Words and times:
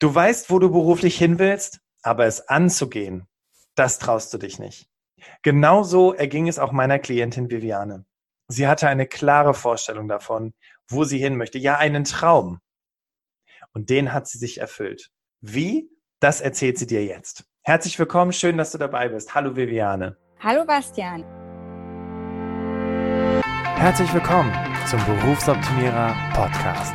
Du 0.00 0.12
weißt, 0.14 0.50
wo 0.50 0.58
du 0.58 0.70
beruflich 0.70 1.18
hin 1.18 1.38
willst, 1.38 1.80
aber 2.02 2.24
es 2.24 2.48
anzugehen, 2.48 3.28
das 3.74 3.98
traust 3.98 4.32
du 4.32 4.38
dich 4.38 4.58
nicht. 4.58 4.88
Genauso 5.42 6.14
erging 6.14 6.48
es 6.48 6.58
auch 6.58 6.72
meiner 6.72 6.98
Klientin 6.98 7.50
Viviane. 7.50 8.06
Sie 8.48 8.66
hatte 8.66 8.88
eine 8.88 9.06
klare 9.06 9.52
Vorstellung 9.52 10.08
davon, 10.08 10.54
wo 10.88 11.04
sie 11.04 11.18
hin 11.18 11.36
möchte. 11.36 11.58
Ja, 11.58 11.76
einen 11.76 12.04
Traum. 12.04 12.60
Und 13.74 13.90
den 13.90 14.14
hat 14.14 14.26
sie 14.26 14.38
sich 14.38 14.58
erfüllt. 14.58 15.10
Wie? 15.42 15.90
Das 16.18 16.40
erzählt 16.40 16.78
sie 16.78 16.86
dir 16.86 17.04
jetzt. 17.04 17.44
Herzlich 17.62 17.98
willkommen, 17.98 18.32
schön, 18.32 18.56
dass 18.56 18.72
du 18.72 18.78
dabei 18.78 19.10
bist. 19.10 19.34
Hallo 19.34 19.54
Viviane. 19.54 20.16
Hallo 20.40 20.64
Bastian. 20.64 21.24
Herzlich 23.76 24.12
willkommen 24.14 24.52
zum 24.86 25.04
Berufsoptimierer 25.04 26.14
Podcast 26.34 26.94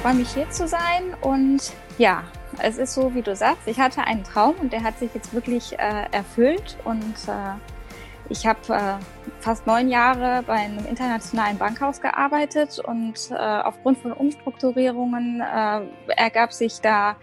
Freue 0.00 0.14
mich 0.14 0.32
hier 0.32 0.48
zu 0.50 0.66
sein. 0.66 1.14
Und 1.20 1.72
ja, 1.98 2.22
es 2.58 2.78
ist 2.78 2.94
so, 2.94 3.14
wie 3.14 3.20
du 3.20 3.36
sagst, 3.36 3.66
ich 3.66 3.78
hatte 3.78 4.02
einen 4.02 4.24
Traum 4.24 4.54
und 4.56 4.72
der 4.72 4.82
hat 4.82 4.98
sich 4.98 5.10
jetzt 5.14 5.34
wirklich 5.34 5.78
äh, 5.78 6.06
erfüllt. 6.10 6.78
Und 6.84 7.14
äh, 7.28 8.30
ich 8.30 8.46
habe 8.46 8.60
äh, 8.68 9.19
fast 9.40 9.66
neun 9.66 9.88
Jahre 9.88 10.42
bei 10.46 10.54
einem 10.54 10.86
internationalen 10.86 11.58
Bankhaus 11.58 12.00
gearbeitet 12.00 12.78
und 12.78 13.30
äh, 13.30 13.34
aufgrund 13.34 13.98
von 13.98 14.12
Umstrukturierungen 14.12 15.40
äh, 15.40 15.80
ergab 16.16 16.52
sich 16.52 16.80
da 16.80 17.16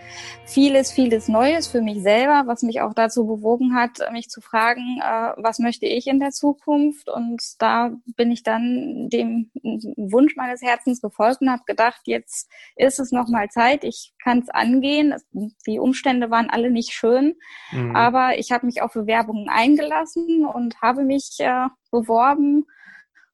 vieles, 0.46 0.92
vieles 0.92 1.28
Neues 1.28 1.68
für 1.68 1.82
mich 1.82 2.02
selber, 2.02 2.44
was 2.46 2.64
mich 2.64 2.82
auch 2.82 2.94
dazu 2.94 3.26
bewogen 3.28 3.76
hat, 3.76 4.00
mich 4.12 4.30
zu 4.30 4.42
fragen, 4.42 5.00
äh, 5.02 5.34
was 5.38 5.60
möchte 5.60 5.86
ich 5.86 6.08
in 6.08 6.20
der 6.20 6.32
Zukunft? 6.32 7.10
Und 7.10 7.42
da 7.60 7.92
bin 8.16 8.32
ich 8.32 8.44
dann 8.44 9.10
dem 9.10 9.52
Wunsch 9.64 10.36
meines 10.36 10.62
Herzens 10.62 11.02
gefolgt 11.02 11.42
und 11.42 11.52
habe 11.52 11.64
gedacht, 11.66 12.02
jetzt 12.06 12.50
ist 12.76 13.00
es 13.00 13.12
noch 13.12 13.28
mal 13.28 13.50
Zeit, 13.50 13.84
ich 13.84 14.14
kann 14.24 14.40
es 14.40 14.50
angehen. 14.50 15.16
Die 15.68 15.80
Umstände 15.80 16.32
waren 16.32 16.50
alle 16.50 16.72
nicht 16.72 16.94
schön, 16.94 17.36
mhm. 17.72 17.96
aber 17.96 18.38
ich 18.38 18.52
habe 18.52 18.66
mich 18.66 18.82
auf 18.82 18.94
Bewerbungen 18.94 19.50
eingelassen 19.50 20.46
und 20.46 20.82
habe 20.82 21.04
mich 21.04 21.38
äh, 21.40 21.68
beworben 21.92 22.66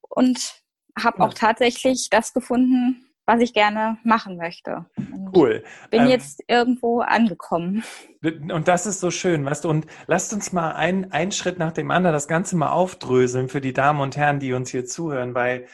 und 0.01 0.61
habe 0.97 1.19
ja. 1.19 1.25
auch 1.25 1.33
tatsächlich 1.33 2.09
das 2.09 2.33
gefunden, 2.33 3.05
was 3.25 3.41
ich 3.41 3.53
gerne 3.53 3.97
machen 4.03 4.37
möchte. 4.37 4.85
Und 4.97 5.35
cool. 5.35 5.63
Bin 5.89 6.03
ähm, 6.03 6.09
jetzt 6.09 6.43
irgendwo 6.47 6.99
angekommen. 6.99 7.83
Und 8.21 8.67
das 8.67 8.85
ist 8.85 8.99
so 8.99 9.11
schön, 9.11 9.45
weißt 9.45 9.63
du. 9.63 9.69
Und 9.69 9.87
lasst 10.07 10.33
uns 10.33 10.51
mal 10.51 10.73
ein, 10.73 11.11
einen 11.11 11.31
Schritt 11.31 11.57
nach 11.57 11.71
dem 11.71 11.89
anderen 11.89 12.13
das 12.13 12.27
Ganze 12.27 12.57
mal 12.57 12.71
aufdröseln 12.71 13.47
für 13.47 13.61
die 13.61 13.73
Damen 13.73 14.01
und 14.01 14.17
Herren, 14.17 14.39
die 14.39 14.53
uns 14.53 14.71
hier 14.71 14.85
zuhören, 14.85 15.33
weil 15.33 15.67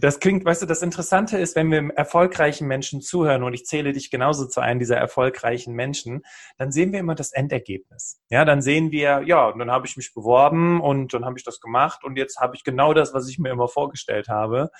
das 0.00 0.20
klingt, 0.20 0.44
weißt 0.44 0.62
du, 0.62 0.66
das 0.66 0.82
Interessante 0.82 1.38
ist, 1.38 1.56
wenn 1.56 1.72
wir 1.72 1.90
erfolgreichen 1.96 2.68
Menschen 2.68 3.00
zuhören 3.00 3.42
und 3.42 3.52
ich 3.52 3.64
zähle 3.64 3.92
dich 3.92 4.10
genauso 4.10 4.46
zu 4.46 4.60
einem 4.60 4.78
dieser 4.78 4.96
erfolgreichen 4.96 5.74
Menschen, 5.74 6.22
dann 6.56 6.70
sehen 6.70 6.92
wir 6.92 7.00
immer 7.00 7.16
das 7.16 7.32
Endergebnis. 7.32 8.20
Ja, 8.30 8.44
dann 8.44 8.62
sehen 8.62 8.92
wir, 8.92 9.22
ja, 9.26 9.52
dann 9.52 9.70
habe 9.72 9.86
ich 9.86 9.96
mich 9.96 10.14
beworben 10.14 10.80
und 10.80 11.12
dann 11.14 11.24
habe 11.24 11.36
ich 11.36 11.44
das 11.44 11.60
gemacht 11.60 12.04
und 12.04 12.16
jetzt 12.16 12.38
habe 12.38 12.54
ich 12.54 12.62
genau 12.62 12.94
das, 12.94 13.12
was 13.12 13.28
ich 13.28 13.40
mir 13.40 13.50
immer 13.50 13.66
vorgestellt 13.66 14.28
habe. 14.28 14.70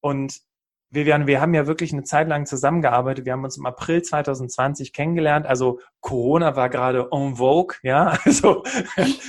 Und 0.00 0.40
Vivian, 0.88 1.26
wir 1.26 1.40
haben 1.40 1.52
ja 1.52 1.66
wirklich 1.66 1.92
eine 1.92 2.04
Zeit 2.04 2.28
lang 2.28 2.46
zusammengearbeitet. 2.46 3.26
Wir 3.26 3.32
haben 3.32 3.44
uns 3.44 3.58
im 3.58 3.66
April 3.66 4.02
2020 4.02 4.94
kennengelernt. 4.94 5.46
Also 5.46 5.80
Corona 6.00 6.56
war 6.56 6.70
gerade 6.70 7.08
en 7.12 7.36
vogue, 7.36 7.76
ja. 7.82 8.18
Also 8.24 8.62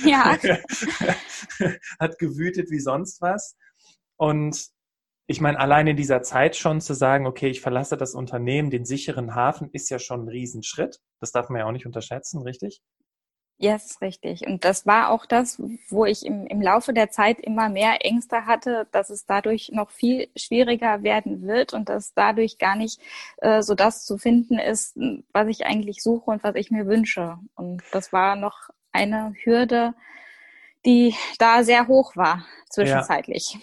ja. 0.04 0.36
hat 1.98 2.18
gewütet 2.18 2.70
wie 2.70 2.80
sonst 2.80 3.20
was. 3.20 3.56
Und 4.16 4.73
ich 5.26 5.40
meine, 5.40 5.58
allein 5.58 5.86
in 5.86 5.96
dieser 5.96 6.22
Zeit 6.22 6.54
schon 6.56 6.80
zu 6.80 6.94
sagen, 6.94 7.26
okay, 7.26 7.48
ich 7.48 7.60
verlasse 7.60 7.96
das 7.96 8.14
Unternehmen, 8.14 8.70
den 8.70 8.84
sicheren 8.84 9.34
Hafen, 9.34 9.70
ist 9.72 9.88
ja 9.88 9.98
schon 9.98 10.24
ein 10.24 10.28
Riesenschritt. 10.28 11.00
Das 11.20 11.32
darf 11.32 11.48
man 11.48 11.60
ja 11.60 11.66
auch 11.66 11.72
nicht 11.72 11.86
unterschätzen, 11.86 12.42
richtig? 12.42 12.82
Ja, 13.56 13.72
yes, 13.72 13.92
ist 13.92 14.02
richtig. 14.02 14.46
Und 14.46 14.64
das 14.64 14.84
war 14.84 15.10
auch 15.10 15.26
das, 15.26 15.62
wo 15.88 16.04
ich 16.04 16.26
im, 16.26 16.46
im 16.46 16.60
Laufe 16.60 16.92
der 16.92 17.10
Zeit 17.10 17.38
immer 17.40 17.68
mehr 17.68 18.04
Ängste 18.04 18.46
hatte, 18.46 18.88
dass 18.90 19.10
es 19.10 19.26
dadurch 19.26 19.70
noch 19.72 19.90
viel 19.90 20.28
schwieriger 20.36 21.02
werden 21.02 21.46
wird 21.46 21.72
und 21.72 21.88
dass 21.88 22.12
dadurch 22.14 22.58
gar 22.58 22.74
nicht 22.74 23.00
äh, 23.38 23.62
so 23.62 23.74
das 23.74 24.04
zu 24.04 24.18
finden 24.18 24.58
ist, 24.58 24.98
was 25.32 25.48
ich 25.48 25.64
eigentlich 25.64 26.02
suche 26.02 26.32
und 26.32 26.42
was 26.42 26.56
ich 26.56 26.70
mir 26.70 26.86
wünsche. 26.86 27.38
Und 27.54 27.82
das 27.92 28.12
war 28.12 28.34
noch 28.34 28.70
eine 28.92 29.34
Hürde, 29.44 29.94
die 30.84 31.14
da 31.38 31.62
sehr 31.62 31.86
hoch 31.86 32.16
war 32.16 32.44
zwischenzeitlich. 32.68 33.54
Ja. 33.54 33.60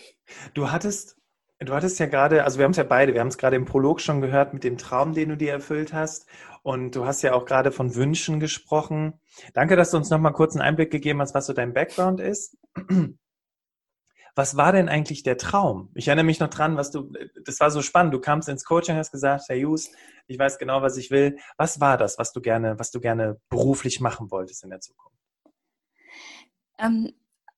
Du 0.54 0.72
hattest 0.72 1.21
Du 1.64 1.76
hattest 1.76 2.00
ja 2.00 2.08
gerade, 2.08 2.44
also 2.44 2.58
wir 2.58 2.66
haben 2.66 2.72
es 2.72 2.78
ja 2.78 2.84
beide, 2.84 3.14
wir 3.14 3.22
haben 3.22 3.28
es 3.28 3.38
gerade 3.38 3.56
im 3.56 3.66
Prolog 3.66 4.02
schon 4.02 4.20
gehört 4.20 4.52
mit 4.54 4.64
dem 4.64 4.80
Traum, 4.80 5.14
den 5.14 5.30
du 5.30 5.38
dir 5.38 5.52
erfüllt 5.52 5.94
hast. 5.94 6.28
Und 6.64 6.96
du 6.96 7.06
hast 7.06 7.22
ja 7.22 7.34
auch 7.34 7.46
gerade 7.46 7.72
von 7.72 7.94
Wünschen 7.94 8.40
gesprochen. 8.40 9.20
Danke, 9.54 9.76
dass 9.76 9.92
du 9.92 9.98
uns 9.98 10.10
nochmal 10.10 10.34
kurz 10.34 10.56
einen 10.56 10.64
Einblick 10.64 10.90
gegeben 10.90 11.22
hast, 11.22 11.36
was 11.36 11.46
so 11.46 11.54
dein 11.54 11.74
Background 11.74 12.20
ist. 12.20 12.58
Was 14.34 14.56
war 14.56 14.72
denn 14.72 14.88
eigentlich 14.88 15.24
der 15.24 15.38
Traum? 15.38 15.92
Ich 15.94 16.08
erinnere 16.08 16.24
mich 16.24 16.40
noch 16.40 16.50
dran, 16.50 16.78
was 16.78 16.90
du, 16.90 17.12
das 17.44 17.60
war 17.60 17.70
so 17.70 17.82
spannend. 17.82 18.14
Du 18.14 18.20
kamst 18.22 18.48
ins 18.48 18.64
Coaching, 18.64 18.96
hast 18.96 19.12
gesagt, 19.12 19.44
Herr 19.50 19.58
Hughes, 19.58 19.92
ich 20.26 20.40
weiß 20.40 20.58
genau, 20.58 20.82
was 20.82 20.96
ich 20.96 21.12
will. 21.12 21.38
Was 21.58 21.82
war 21.82 21.98
das, 21.98 22.18
was 22.18 22.32
du 22.32 22.40
gerne, 22.40 22.80
was 22.80 22.92
du 22.92 23.02
gerne 23.02 23.42
beruflich 23.50 24.00
machen 24.00 24.32
wolltest 24.32 24.64
in 24.64 24.70
der 24.70 24.80
Zukunft? 24.80 25.18
Ähm, 26.80 27.12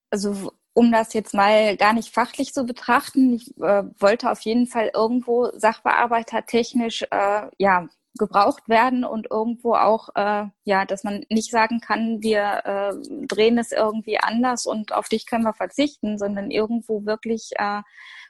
also 0.09 0.51
um 0.73 0.91
das 0.91 1.13
jetzt 1.13 1.33
mal 1.33 1.77
gar 1.77 1.93
nicht 1.93 2.13
fachlich 2.13 2.53
zu 2.53 2.65
betrachten, 2.65 3.33
ich 3.33 3.55
äh, 3.57 3.83
wollte 3.99 4.31
auf 4.31 4.41
jeden 4.41 4.67
Fall 4.67 4.91
irgendwo 4.93 5.49
sachbearbeitertechnisch 5.53 7.03
äh, 7.11 7.47
ja 7.57 7.87
gebraucht 8.17 8.69
werden 8.69 9.03
und 9.03 9.31
irgendwo 9.31 9.73
auch 9.73 10.09
äh, 10.15 10.45
ja, 10.65 10.85
dass 10.85 11.03
man 11.03 11.25
nicht 11.29 11.49
sagen 11.49 11.79
kann, 11.79 12.21
wir 12.21 12.61
äh, 12.63 13.25
drehen 13.27 13.57
es 13.57 13.71
irgendwie 13.71 14.19
anders 14.19 14.65
und 14.67 14.93
auf 14.93 15.09
dich 15.09 15.25
können 15.25 15.45
wir 15.45 15.53
verzichten, 15.53 16.19
sondern 16.19 16.51
irgendwo 16.51 17.05
wirklich 17.05 17.49
äh, 17.55 17.81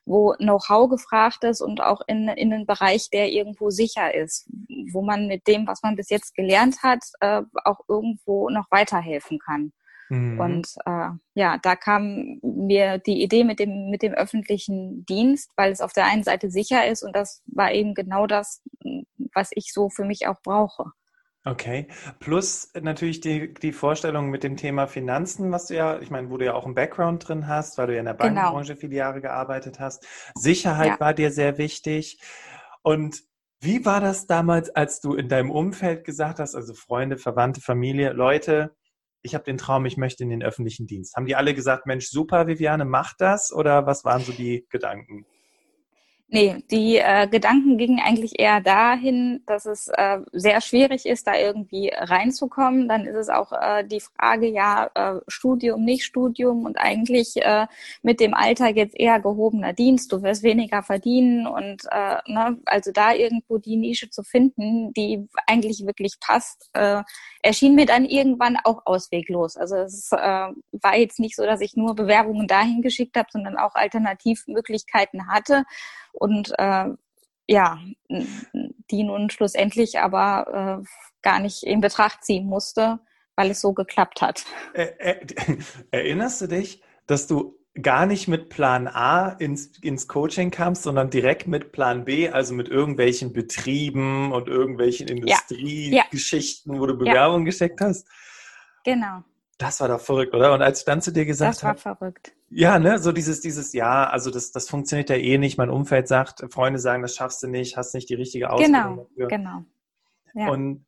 wo 0.05 0.33
Know-how 0.37 0.89
gefragt 0.89 1.43
ist 1.43 1.61
und 1.61 1.81
auch 1.81 2.01
in, 2.07 2.27
in 2.27 2.53
einen 2.53 2.65
Bereich, 2.65 3.09
der 3.09 3.29
irgendwo 3.29 3.69
sicher 3.69 4.13
ist, 4.13 4.49
wo 4.91 5.01
man 5.01 5.27
mit 5.27 5.47
dem, 5.47 5.65
was 5.67 5.81
man 5.81 5.95
bis 5.95 6.09
jetzt 6.09 6.35
gelernt 6.35 6.83
hat, 6.83 6.99
äh, 7.21 7.41
auch 7.63 7.79
irgendwo 7.87 8.49
noch 8.49 8.65
weiterhelfen 8.69 9.39
kann. 9.39 9.71
Mhm. 10.13 10.40
Und 10.40 10.68
äh, 10.85 11.09
ja, 11.34 11.57
da 11.62 11.75
kam 11.75 12.40
mir 12.44 13.00
die 13.00 13.24
Idee 13.24 13.44
mit 13.44 13.59
dem, 13.59 13.90
mit 13.90 14.01
dem 14.01 14.13
öffentlichen 14.13 15.06
Dienst, 15.06 15.51
weil 15.56 15.72
es 15.72 15.81
auf 15.81 15.94
der 15.94 16.06
einen 16.06 16.24
Seite 16.24 16.51
sicher 16.51 16.88
ist 16.88 17.03
und 17.03 17.16
das 17.16 17.41
war 17.47 17.72
eben 17.72 17.94
genau 17.96 18.28
das, 18.28 18.62
was 19.34 19.50
ich 19.53 19.73
so 19.73 19.90
für 19.90 20.06
mich 20.06 20.28
auch 20.28 20.41
brauche. 20.44 20.85
Okay. 21.46 21.88
Plus 22.19 22.72
natürlich 22.79 23.19
die, 23.19 23.53
die 23.53 23.73
Vorstellung 23.73 24.29
mit 24.29 24.44
dem 24.44 24.56
Thema 24.56 24.88
Finanzen, 24.88 25.52
was 25.52 25.68
du 25.68 25.75
ja, 25.75 26.00
ich 26.00 26.09
meine, 26.09 26.29
wo 26.29 26.38
du 26.38 26.46
ja 26.46 26.53
auch 26.53 26.66
einen 26.66 26.75
Background 26.75 27.28
drin 27.28 27.47
hast, 27.47 27.78
weil 27.78 27.88
du 27.88 27.94
ja 27.94 28.00
in 28.00 28.06
der. 28.06 28.13
Bankenbranche 28.13 28.73
genau. 28.73 28.79
viele 28.79 28.96
Jahre 28.96 29.19
gearbeitet 29.19 29.79
hast. 29.79 30.07
Sicherheit 30.35 30.88
ja. 30.88 31.00
war 31.02 31.13
dir 31.13 31.31
sehr 31.31 31.57
wichtig. 31.57 32.22
Und 32.81 33.23
wie 33.59 33.85
war 33.85 33.99
das 33.99 34.26
damals, 34.26 34.70
als 34.70 35.02
du 35.02 35.16
in 35.16 35.28
deinem 35.28 35.52
Umfeld 35.52 36.05
gesagt 36.05 36.40
hast, 36.40 36.55
also 36.55 36.73
Freunde, 36.73 37.17
Verwandte, 37.17 37.59
Familie, 37.59 38.14
Leute, 38.14 38.76
ich 39.23 39.34
habe 39.34 39.46
den 39.46 39.58
Traum, 39.58 39.85
ich 39.85 39.97
möchte 39.97 40.23
in 40.23 40.29
den 40.29 40.43
öffentlichen 40.43 40.85
Dienst. 40.85 41.16
Haben 41.16 41.25
die 41.25 41.35
alle 41.35 41.53
gesagt, 41.53 41.85
Mensch, 41.85 42.09
super, 42.09 42.46
Viviane, 42.46 42.85
mach 42.85 43.14
das? 43.17 43.52
Oder 43.52 43.85
was 43.85 44.03
waren 44.03 44.22
so 44.22 44.34
die 44.34 44.67
Gedanken? 44.70 45.25
Nee, 46.34 46.64
die 46.72 46.97
äh, 46.97 47.28
Gedanken 47.28 47.78
gingen 47.78 48.00
eigentlich 48.03 48.40
eher 48.40 48.59
dahin, 48.59 49.44
dass 49.46 49.68
es 49.68 49.88
äh, 49.90 50.18
sehr 50.32 50.62
schwierig 50.62 51.06
ist, 51.06 51.28
da 51.28 51.35
irgendwie 51.38 51.91
reinzukommen. 51.96 52.88
Dann 52.90 53.06
ist 53.06 53.16
es 53.16 53.30
auch 53.30 53.52
äh, 53.52 53.84
die 53.84 54.00
Frage, 54.00 54.47
ja, 54.47 54.90
äh, 54.96 55.20
Studium, 55.28 55.85
nicht 55.85 56.06
Studium 56.06 56.66
und 56.66 56.80
eigentlich 56.80 57.35
äh, 57.38 57.68
mit 58.02 58.20
dem 58.20 58.34
Alter 58.34 58.70
jetzt 58.70 59.00
eher 59.00 59.20
gehobener 59.20 59.74
Dienst, 59.74 60.12
du 60.12 60.24
wirst 60.24 60.41
weniger 60.41 60.82
verdienen 60.82 61.46
und 61.46 61.84
äh, 61.91 62.18
ne, 62.26 62.58
also 62.66 62.91
da 62.91 63.14
irgendwo 63.14 63.59
die 63.59 63.76
Nische 63.76 64.09
zu 64.09 64.24
finden, 64.24 64.91
die 64.94 65.28
eigentlich 65.46 65.85
wirklich 65.85 66.20
passt, 66.20 66.72
äh, 66.74 67.03
erschien 67.44 67.76
mir 67.76 67.85
dann 67.85 68.06
irgendwann 68.06 68.58
auch 68.64 68.88
ausweglos. 68.88 69.56
Also 69.56 69.76
es 69.76 70.12
äh, 70.12 70.18
war 70.18 70.97
jetzt 70.97 71.20
nicht 71.20 71.35
so, 71.35 71.44
dass 71.46 71.62
ich 71.62 71.76
nur 71.76 71.94
Bewerbungen 71.94 72.47
dahin 72.47 72.82
geschickt 72.82 73.18
habe, 73.18 73.30
sondern 73.32 73.56
auch 73.56 73.76
Alternativmöglichkeiten 73.76 75.28
hatte. 75.28 75.64
Und 76.13 76.53
äh, 76.57 76.89
ja, 77.47 77.79
die 78.09 79.03
nun 79.03 79.29
schlussendlich 79.29 79.99
aber 79.99 80.81
äh, 80.81 80.87
gar 81.21 81.39
nicht 81.39 81.63
in 81.63 81.81
Betracht 81.81 82.23
ziehen 82.23 82.45
musste, 82.45 82.99
weil 83.35 83.51
es 83.51 83.61
so 83.61 83.73
geklappt 83.73 84.21
hat. 84.21 84.45
Erinnerst 85.91 86.41
du 86.41 86.47
dich, 86.47 86.81
dass 87.07 87.27
du 87.27 87.59
gar 87.81 88.05
nicht 88.05 88.27
mit 88.27 88.49
Plan 88.49 88.87
A 88.87 89.29
ins, 89.29 89.77
ins 89.79 90.07
Coaching 90.07 90.51
kamst, 90.51 90.83
sondern 90.83 91.09
direkt 91.09 91.47
mit 91.47 91.71
Plan 91.71 92.05
B, 92.05 92.29
also 92.29 92.53
mit 92.53 92.69
irgendwelchen 92.69 93.33
Betrieben 93.33 94.31
und 94.31 94.47
irgendwelchen 94.47 95.07
Industriegeschichten, 95.07 96.73
ja. 96.73 96.79
wo 96.79 96.85
du 96.85 96.95
Bewerbungen 96.95 97.45
ja. 97.45 97.49
geschickt 97.51 97.81
hast? 97.81 98.07
Genau. 98.85 99.23
Das 99.58 99.79
war 99.79 99.88
doch 99.88 100.02
verrückt, 100.02 100.34
oder? 100.34 100.53
Und 100.53 100.61
als 100.61 100.79
ich 100.79 100.85
dann 100.85 101.02
zu 101.02 101.11
dir 101.11 101.26
gesagt 101.26 101.64
habe. 101.64 101.76
Das 101.76 101.85
war 101.85 101.91
hab, 101.91 102.00
verrückt. 102.00 102.34
Ja, 102.50 102.79
ne, 102.79 103.00
so 103.00 103.11
dieses, 103.11 103.41
dieses, 103.41 103.73
ja, 103.73 104.05
also 104.09 104.32
das, 104.32 104.52
das 104.52 104.70
funktioniert 104.70 105.09
ja 105.09 105.16
eh 105.16 105.38
nicht. 105.38 105.58
Mein 105.58 105.70
Umfeld 105.70 106.08
sagt, 106.08 106.44
Freunde 106.52 106.79
sagen, 106.79 107.02
das 107.02 107.16
schaffst 107.16 107.41
du 107.44 107.47
nicht, 107.47 107.78
hast 107.78 107.94
nicht 107.94 108.09
die 108.09 108.16
richtige 108.16 108.50
Ausbildung. 108.52 108.82
Genau, 108.82 109.08
dafür. 109.09 109.28
genau. 109.28 109.66
Ja. 110.34 110.50
Und, 110.50 110.85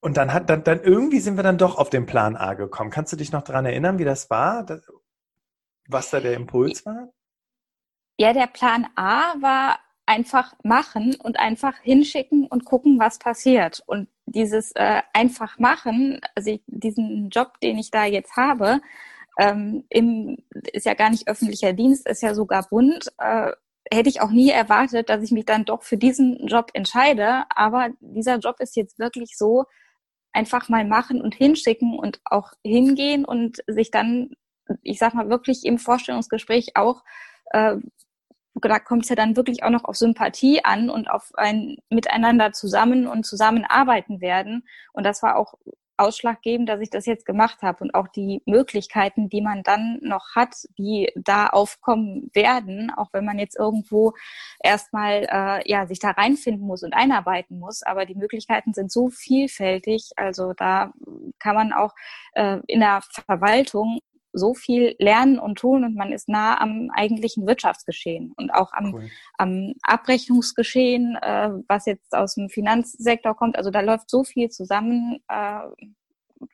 und 0.00 0.16
dann 0.16 0.32
hat, 0.32 0.50
dann, 0.50 0.64
dann 0.64 0.82
irgendwie 0.82 1.20
sind 1.20 1.36
wir 1.36 1.42
dann 1.42 1.58
doch 1.58 1.78
auf 1.78 1.90
den 1.90 2.06
Plan 2.06 2.36
A 2.36 2.54
gekommen. 2.54 2.90
Kannst 2.90 3.12
du 3.12 3.16
dich 3.16 3.32
noch 3.32 3.42
daran 3.42 3.64
erinnern, 3.64 3.98
wie 3.98 4.04
das 4.04 4.28
war? 4.28 4.66
Was 5.88 6.10
da 6.10 6.20
der 6.20 6.34
Impuls 6.34 6.84
war? 6.84 7.08
Ja, 8.18 8.32
der 8.32 8.46
Plan 8.46 8.86
A 8.96 9.34
war 9.40 9.78
einfach 10.06 10.54
machen 10.62 11.16
und 11.16 11.38
einfach 11.38 11.78
hinschicken 11.78 12.46
und 12.46 12.64
gucken, 12.64 12.98
was 12.98 13.18
passiert. 13.18 13.82
Und 13.86 14.08
dieses 14.26 14.72
äh, 14.72 15.02
einfach 15.12 15.58
machen, 15.58 16.20
also 16.34 16.50
ich, 16.50 16.62
diesen 16.66 17.30
Job, 17.30 17.60
den 17.60 17.78
ich 17.78 17.90
da 17.90 18.04
jetzt 18.04 18.36
habe, 18.36 18.80
ähm, 19.38 19.84
im, 19.88 20.38
ist 20.72 20.86
ja 20.86 20.94
gar 20.94 21.10
nicht 21.10 21.28
öffentlicher 21.28 21.72
Dienst, 21.72 22.06
ist 22.08 22.22
ja 22.22 22.34
sogar 22.34 22.68
Bund, 22.68 23.12
äh, 23.18 23.52
hätte 23.90 24.08
ich 24.08 24.20
auch 24.20 24.30
nie 24.30 24.50
erwartet, 24.50 25.08
dass 25.08 25.22
ich 25.22 25.32
mich 25.32 25.44
dann 25.46 25.64
doch 25.64 25.82
für 25.82 25.96
diesen 25.96 26.46
Job 26.46 26.70
entscheide. 26.74 27.44
Aber 27.50 27.88
dieser 28.00 28.38
Job 28.38 28.56
ist 28.60 28.76
jetzt 28.76 28.98
wirklich 28.98 29.36
so, 29.36 29.64
einfach 30.34 30.68
mal 30.68 30.84
machen 30.84 31.22
und 31.22 31.34
hinschicken 31.34 31.98
und 31.98 32.20
auch 32.24 32.52
hingehen 32.64 33.24
und 33.24 33.58
sich 33.66 33.90
dann, 33.90 34.30
ich 34.82 34.98
sag 34.98 35.14
mal, 35.14 35.30
wirklich 35.30 35.64
im 35.64 35.78
Vorstellungsgespräch 35.78 36.72
auch 36.74 37.04
äh, 37.52 37.76
da 38.60 38.78
kommt 38.78 39.04
es 39.04 39.08
ja 39.08 39.16
dann 39.16 39.36
wirklich 39.36 39.62
auch 39.64 39.70
noch 39.70 39.84
auf 39.84 39.96
Sympathie 39.96 40.64
an 40.64 40.90
und 40.90 41.08
auf 41.10 41.32
ein 41.34 41.76
Miteinander 41.90 42.52
zusammen 42.52 43.06
und 43.06 43.26
zusammenarbeiten 43.26 44.20
werden. 44.20 44.64
Und 44.92 45.04
das 45.04 45.22
war 45.22 45.36
auch 45.36 45.54
ausschlaggebend, 45.96 46.68
dass 46.68 46.80
ich 46.80 46.90
das 46.90 47.06
jetzt 47.06 47.26
gemacht 47.26 47.62
habe 47.62 47.84
und 47.84 47.94
auch 47.94 48.08
die 48.08 48.42
Möglichkeiten, 48.46 49.28
die 49.28 49.40
man 49.40 49.62
dann 49.62 49.98
noch 50.02 50.34
hat, 50.34 50.54
die 50.78 51.12
da 51.14 51.46
aufkommen 51.46 52.30
werden, 52.34 52.90
auch 52.90 53.12
wenn 53.12 53.24
man 53.24 53.38
jetzt 53.38 53.58
irgendwo 53.58 54.12
erstmal 54.62 55.26
äh, 55.30 55.70
ja 55.70 55.86
sich 55.86 55.98
da 55.98 56.10
reinfinden 56.10 56.66
muss 56.66 56.82
und 56.82 56.94
einarbeiten 56.94 57.58
muss. 57.58 57.82
Aber 57.82 58.06
die 58.06 58.16
Möglichkeiten 58.16 58.74
sind 58.74 58.90
so 58.90 59.08
vielfältig, 59.08 60.10
also 60.16 60.52
da 60.54 60.92
kann 61.38 61.54
man 61.54 61.72
auch 61.72 61.94
äh, 62.32 62.58
in 62.66 62.80
der 62.80 63.00
Verwaltung 63.26 64.00
so 64.34 64.54
viel 64.54 64.96
lernen 64.98 65.38
und 65.38 65.58
tun 65.58 65.84
und 65.84 65.94
man 65.94 66.12
ist 66.12 66.28
nah 66.28 66.60
am 66.60 66.90
eigentlichen 66.92 67.46
Wirtschaftsgeschehen 67.46 68.32
und 68.36 68.50
auch 68.50 68.72
am, 68.72 68.94
cool. 68.94 69.10
am 69.38 69.74
Abrechnungsgeschehen, 69.82 71.16
äh, 71.22 71.50
was 71.68 71.86
jetzt 71.86 72.14
aus 72.14 72.34
dem 72.34 72.50
Finanzsektor 72.50 73.36
kommt. 73.36 73.56
Also 73.56 73.70
da 73.70 73.80
läuft 73.80 74.10
so 74.10 74.24
viel 74.24 74.50
zusammen. 74.50 75.20
Äh, 75.28 75.60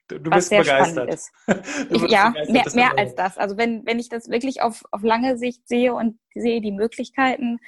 Du, 0.07 0.19
du 0.19 0.31
bist 0.31 0.51
begeistert. 0.51 1.19
Ich, 1.91 2.03
ja, 2.03 2.31
begeistert, 2.31 2.75
mehr, 2.75 2.91
mehr 2.91 2.99
als 2.99 3.15
das. 3.17 3.39
Also 3.39 3.57
wenn, 3.57 3.85
wenn 3.87 3.99
ich 3.99 4.09
das 4.09 4.29
wirklich 4.29 4.63
auf, 4.63 4.85
auf 4.93 5.03
lange 5.03 5.37
Sicht 5.37 5.67
sehe 5.67 5.95
und 5.95 6.19
sehe 6.35 6.61
die 6.61 6.71
Möglichkeiten, 6.71 7.59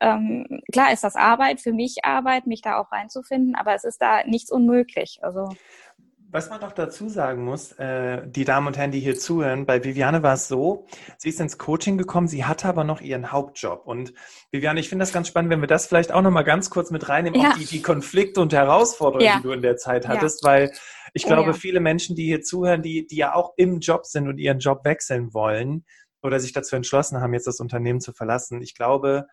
ähm, 0.00 0.62
klar 0.72 0.92
ist 0.92 1.04
das 1.04 1.14
Arbeit, 1.14 1.60
für 1.60 1.72
mich 1.72 2.04
Arbeit, 2.04 2.46
mich 2.46 2.62
da 2.62 2.78
auch 2.78 2.90
reinzufinden, 2.90 3.54
aber 3.54 3.74
es 3.74 3.84
ist 3.84 4.00
da 4.00 4.24
nichts 4.24 4.50
unmöglich. 4.50 5.20
Also 5.22 5.50
was 6.32 6.48
man 6.48 6.60
noch 6.60 6.72
dazu 6.72 7.08
sagen 7.08 7.44
muss, 7.44 7.72
äh, 7.72 8.22
die 8.26 8.44
Damen 8.44 8.68
und 8.68 8.76
Herren, 8.76 8.92
die 8.92 9.00
hier 9.00 9.18
zuhören, 9.18 9.66
bei 9.66 9.82
Viviane 9.82 10.22
war 10.22 10.34
es 10.34 10.46
so, 10.46 10.86
sie 11.18 11.30
ist 11.30 11.40
ins 11.40 11.58
Coaching 11.58 11.98
gekommen, 11.98 12.28
sie 12.28 12.44
hatte 12.44 12.68
aber 12.68 12.84
noch 12.84 13.00
ihren 13.00 13.32
Hauptjob. 13.32 13.86
Und 13.86 14.12
Viviane, 14.52 14.78
ich 14.78 14.88
finde 14.88 15.02
das 15.02 15.12
ganz 15.12 15.28
spannend, 15.28 15.50
wenn 15.50 15.60
wir 15.60 15.66
das 15.66 15.86
vielleicht 15.86 16.12
auch 16.12 16.22
nochmal 16.22 16.44
ganz 16.44 16.70
kurz 16.70 16.90
mit 16.90 17.08
reinnehmen, 17.08 17.40
ja. 17.40 17.50
auch 17.50 17.54
die, 17.54 17.64
die 17.64 17.82
Konflikte 17.82 18.40
und 18.40 18.52
Herausforderungen, 18.52 19.26
ja. 19.26 19.36
die 19.38 19.42
du 19.42 19.50
in 19.50 19.62
der 19.62 19.76
Zeit 19.76 20.06
hattest, 20.06 20.44
ja. 20.44 20.50
weil 20.50 20.72
ich 21.12 21.24
glaube, 21.24 21.50
oh, 21.50 21.54
viele 21.54 21.80
Menschen, 21.80 22.14
die 22.14 22.26
hier 22.26 22.42
zuhören, 22.42 22.82
die, 22.82 23.06
die 23.06 23.16
ja 23.16 23.34
auch 23.34 23.54
im 23.56 23.80
Job 23.80 24.06
sind 24.06 24.28
und 24.28 24.38
ihren 24.38 24.60
Job 24.60 24.84
wechseln 24.84 25.34
wollen 25.34 25.84
oder 26.22 26.38
sich 26.38 26.52
dazu 26.52 26.76
entschlossen 26.76 27.20
haben, 27.20 27.34
jetzt 27.34 27.48
das 27.48 27.58
Unternehmen 27.58 28.00
zu 28.00 28.12
verlassen, 28.12 28.62
ich 28.62 28.76
glaube, 28.76 29.26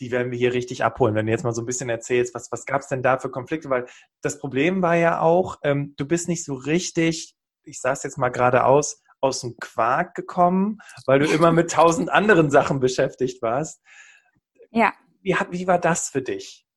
die 0.00 0.10
werden 0.10 0.30
wir 0.30 0.38
hier 0.38 0.52
richtig 0.52 0.84
abholen, 0.84 1.14
wenn 1.14 1.26
du 1.26 1.32
jetzt 1.32 1.44
mal 1.44 1.52
so 1.52 1.62
ein 1.62 1.66
bisschen 1.66 1.88
erzählst, 1.88 2.34
was, 2.34 2.50
was 2.50 2.64
gab 2.64 2.82
es 2.82 2.88
denn 2.88 3.02
da 3.02 3.18
für 3.18 3.30
Konflikte? 3.30 3.70
Weil 3.70 3.86
das 4.22 4.38
Problem 4.38 4.82
war 4.82 4.96
ja 4.96 5.20
auch, 5.20 5.58
ähm, 5.62 5.94
du 5.96 6.06
bist 6.06 6.28
nicht 6.28 6.44
so 6.44 6.54
richtig, 6.54 7.34
ich 7.64 7.80
sage 7.80 7.94
es 7.94 8.02
jetzt 8.02 8.18
mal 8.18 8.30
geradeaus, 8.30 9.02
aus 9.20 9.40
dem 9.40 9.56
Quark 9.58 10.14
gekommen, 10.14 10.78
weil 11.06 11.18
du 11.18 11.26
immer 11.26 11.50
mit 11.50 11.70
tausend 11.70 12.10
anderen 12.10 12.50
Sachen 12.50 12.80
beschäftigt 12.80 13.42
warst. 13.42 13.82
Ja. 14.70 14.92
Wie, 15.22 15.36
wie 15.50 15.66
war 15.66 15.80
das 15.80 16.08
für 16.08 16.22
dich? 16.22 16.68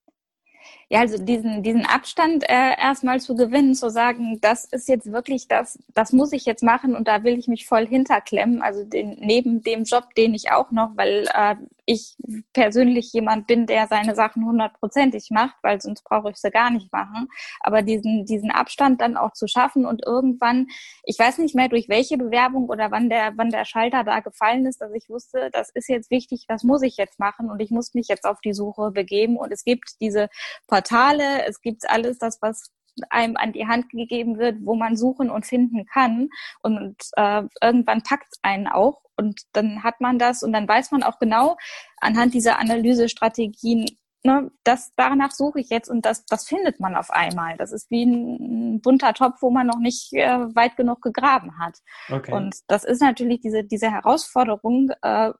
ja, 0.91 0.99
also 0.99 1.17
diesen, 1.23 1.63
diesen 1.63 1.85
Abstand 1.85 2.43
äh, 2.49 2.77
erstmal 2.77 3.21
zu 3.21 3.33
gewinnen, 3.33 3.75
zu 3.75 3.89
sagen, 3.89 4.39
das 4.41 4.65
ist 4.65 4.89
jetzt 4.89 5.09
wirklich 5.09 5.47
das, 5.47 5.79
das 5.93 6.11
muss 6.11 6.33
ich 6.33 6.45
jetzt 6.45 6.63
machen 6.63 6.97
und 6.97 7.07
da 7.07 7.23
will 7.23 7.39
ich 7.39 7.47
mich 7.47 7.65
voll 7.65 7.87
hinterklemmen. 7.87 8.61
Also 8.61 8.83
den, 8.83 9.15
neben 9.21 9.61
dem 9.61 9.85
Job, 9.85 10.13
den 10.15 10.33
ich 10.33 10.51
auch 10.51 10.69
noch, 10.71 10.91
weil 10.97 11.29
äh, 11.33 11.55
ich 11.91 12.15
persönlich 12.53 13.11
jemand 13.13 13.47
bin, 13.47 13.65
der 13.65 13.87
seine 13.87 14.15
Sachen 14.15 14.45
hundertprozentig 14.45 15.29
macht, 15.31 15.55
weil 15.61 15.81
sonst 15.81 16.03
brauche 16.03 16.31
ich 16.31 16.37
sie 16.37 16.51
gar 16.51 16.69
nicht 16.69 16.91
machen. 16.91 17.27
Aber 17.59 17.81
diesen, 17.81 18.25
diesen 18.25 18.51
Abstand 18.51 19.01
dann 19.01 19.17
auch 19.17 19.33
zu 19.33 19.47
schaffen 19.47 19.85
und 19.85 20.05
irgendwann, 20.05 20.67
ich 21.03 21.19
weiß 21.19 21.39
nicht 21.39 21.55
mehr 21.55 21.69
durch 21.69 21.89
welche 21.89 22.17
Bewerbung 22.17 22.69
oder 22.69 22.91
wann 22.91 23.09
der, 23.09 23.33
wann 23.35 23.49
der 23.49 23.65
Schalter 23.65 24.03
da 24.03 24.19
gefallen 24.19 24.65
ist, 24.65 24.81
dass 24.81 24.93
ich 24.93 25.09
wusste, 25.09 25.49
das 25.51 25.69
ist 25.69 25.89
jetzt 25.89 26.11
wichtig, 26.11 26.45
das 26.47 26.63
muss 26.63 26.81
ich 26.81 26.97
jetzt 26.97 27.19
machen 27.19 27.49
und 27.49 27.59
ich 27.59 27.71
muss 27.71 27.93
mich 27.93 28.07
jetzt 28.07 28.25
auf 28.25 28.39
die 28.41 28.53
Suche 28.53 28.91
begeben. 28.91 29.37
Und 29.37 29.51
es 29.51 29.63
gibt 29.63 29.99
diese 29.99 30.29
Portale, 30.67 31.45
es 31.47 31.61
gibt 31.61 31.89
alles 31.89 32.17
das, 32.17 32.41
was 32.41 32.71
einem 33.09 33.37
an 33.37 33.53
die 33.53 33.67
Hand 33.67 33.89
gegeben 33.89 34.37
wird, 34.37 34.57
wo 34.61 34.75
man 34.75 34.95
suchen 34.95 35.29
und 35.29 35.45
finden 35.45 35.85
kann. 35.85 36.29
Und 36.61 36.95
äh, 37.15 37.43
irgendwann 37.61 38.03
packt 38.03 38.27
es 38.31 38.39
einen 38.41 38.67
auch 38.67 39.01
und 39.17 39.41
dann 39.53 39.83
hat 39.83 40.01
man 40.01 40.19
das 40.19 40.43
und 40.43 40.53
dann 40.53 40.67
weiß 40.67 40.91
man 40.91 41.03
auch 41.03 41.19
genau 41.19 41.57
anhand 41.97 42.33
dieser 42.33 42.59
Analysestrategien, 42.59 43.85
ne, 44.23 44.51
das, 44.63 44.91
danach 44.95 45.31
suche 45.31 45.59
ich 45.59 45.69
jetzt 45.69 45.89
und 45.89 46.05
das, 46.05 46.25
das 46.25 46.47
findet 46.47 46.79
man 46.79 46.95
auf 46.95 47.11
einmal. 47.11 47.57
Das 47.57 47.71
ist 47.71 47.89
wie 47.91 48.03
ein 48.03 48.81
bunter 48.81 49.13
Topf, 49.13 49.41
wo 49.41 49.49
man 49.49 49.67
noch 49.67 49.79
nicht 49.79 50.13
äh, 50.13 50.55
weit 50.55 50.75
genug 50.75 51.01
gegraben 51.01 51.57
hat. 51.59 51.77
Okay. 52.09 52.33
Und 52.33 52.55
das 52.67 52.83
ist 52.83 53.01
natürlich 53.01 53.41
diese, 53.41 53.63
diese 53.63 53.91
Herausforderung, 53.91 54.91
äh, 55.01 55.31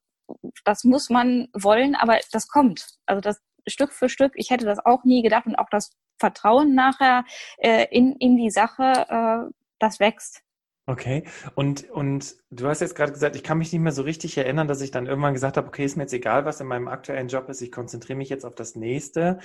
das 0.64 0.84
muss 0.84 1.10
man 1.10 1.48
wollen, 1.54 1.96
aber 1.96 2.20
das 2.32 2.48
kommt. 2.48 2.86
Also 3.06 3.20
das 3.20 3.42
Stück 3.68 3.92
für 3.94 4.10
Stück, 4.10 4.34
ich 4.36 4.50
hätte 4.50 4.66
das 4.66 4.84
auch 4.86 5.04
nie 5.04 5.22
gedacht 5.22 5.46
und 5.46 5.56
auch 5.56 5.70
das 5.70 5.92
Vertrauen 6.18 6.76
nachher 6.76 7.26
äh, 7.58 7.88
in, 7.92 8.16
in 8.18 8.38
die 8.38 8.52
Sache, 8.52 9.06
äh, 9.10 9.52
das 9.80 10.00
wächst. 10.00 10.44
Okay, 10.88 11.24
und, 11.56 11.90
und 11.92 12.36
du 12.50 12.68
hast 12.68 12.82
jetzt 12.82 12.96
gerade 12.96 13.12
gesagt, 13.12 13.36
ich 13.36 13.44
kann 13.44 13.60
mich 13.60 13.72
nicht 13.72 13.82
mehr 13.82 13.92
so 13.92 14.02
richtig 14.02 14.38
erinnern, 14.38 14.68
dass 14.68 14.82
ich 14.82 14.92
dann 14.92 15.06
irgendwann 15.06 15.34
gesagt 15.34 15.58
habe, 15.58 15.68
okay, 15.68 15.86
ist 15.86 15.96
mir 15.96 16.04
jetzt 16.04 16.14
egal, 16.14 16.44
was 16.46 16.60
in 16.60 16.68
meinem 16.68 16.88
aktuellen 16.88 17.28
Job 17.28 17.50
ist, 17.50 17.62
ich 17.62 17.72
konzentriere 17.72 18.18
mich 18.18 18.30
jetzt 18.30 18.46
auf 18.46 18.56
das 18.56 18.76
nächste. 18.76 19.40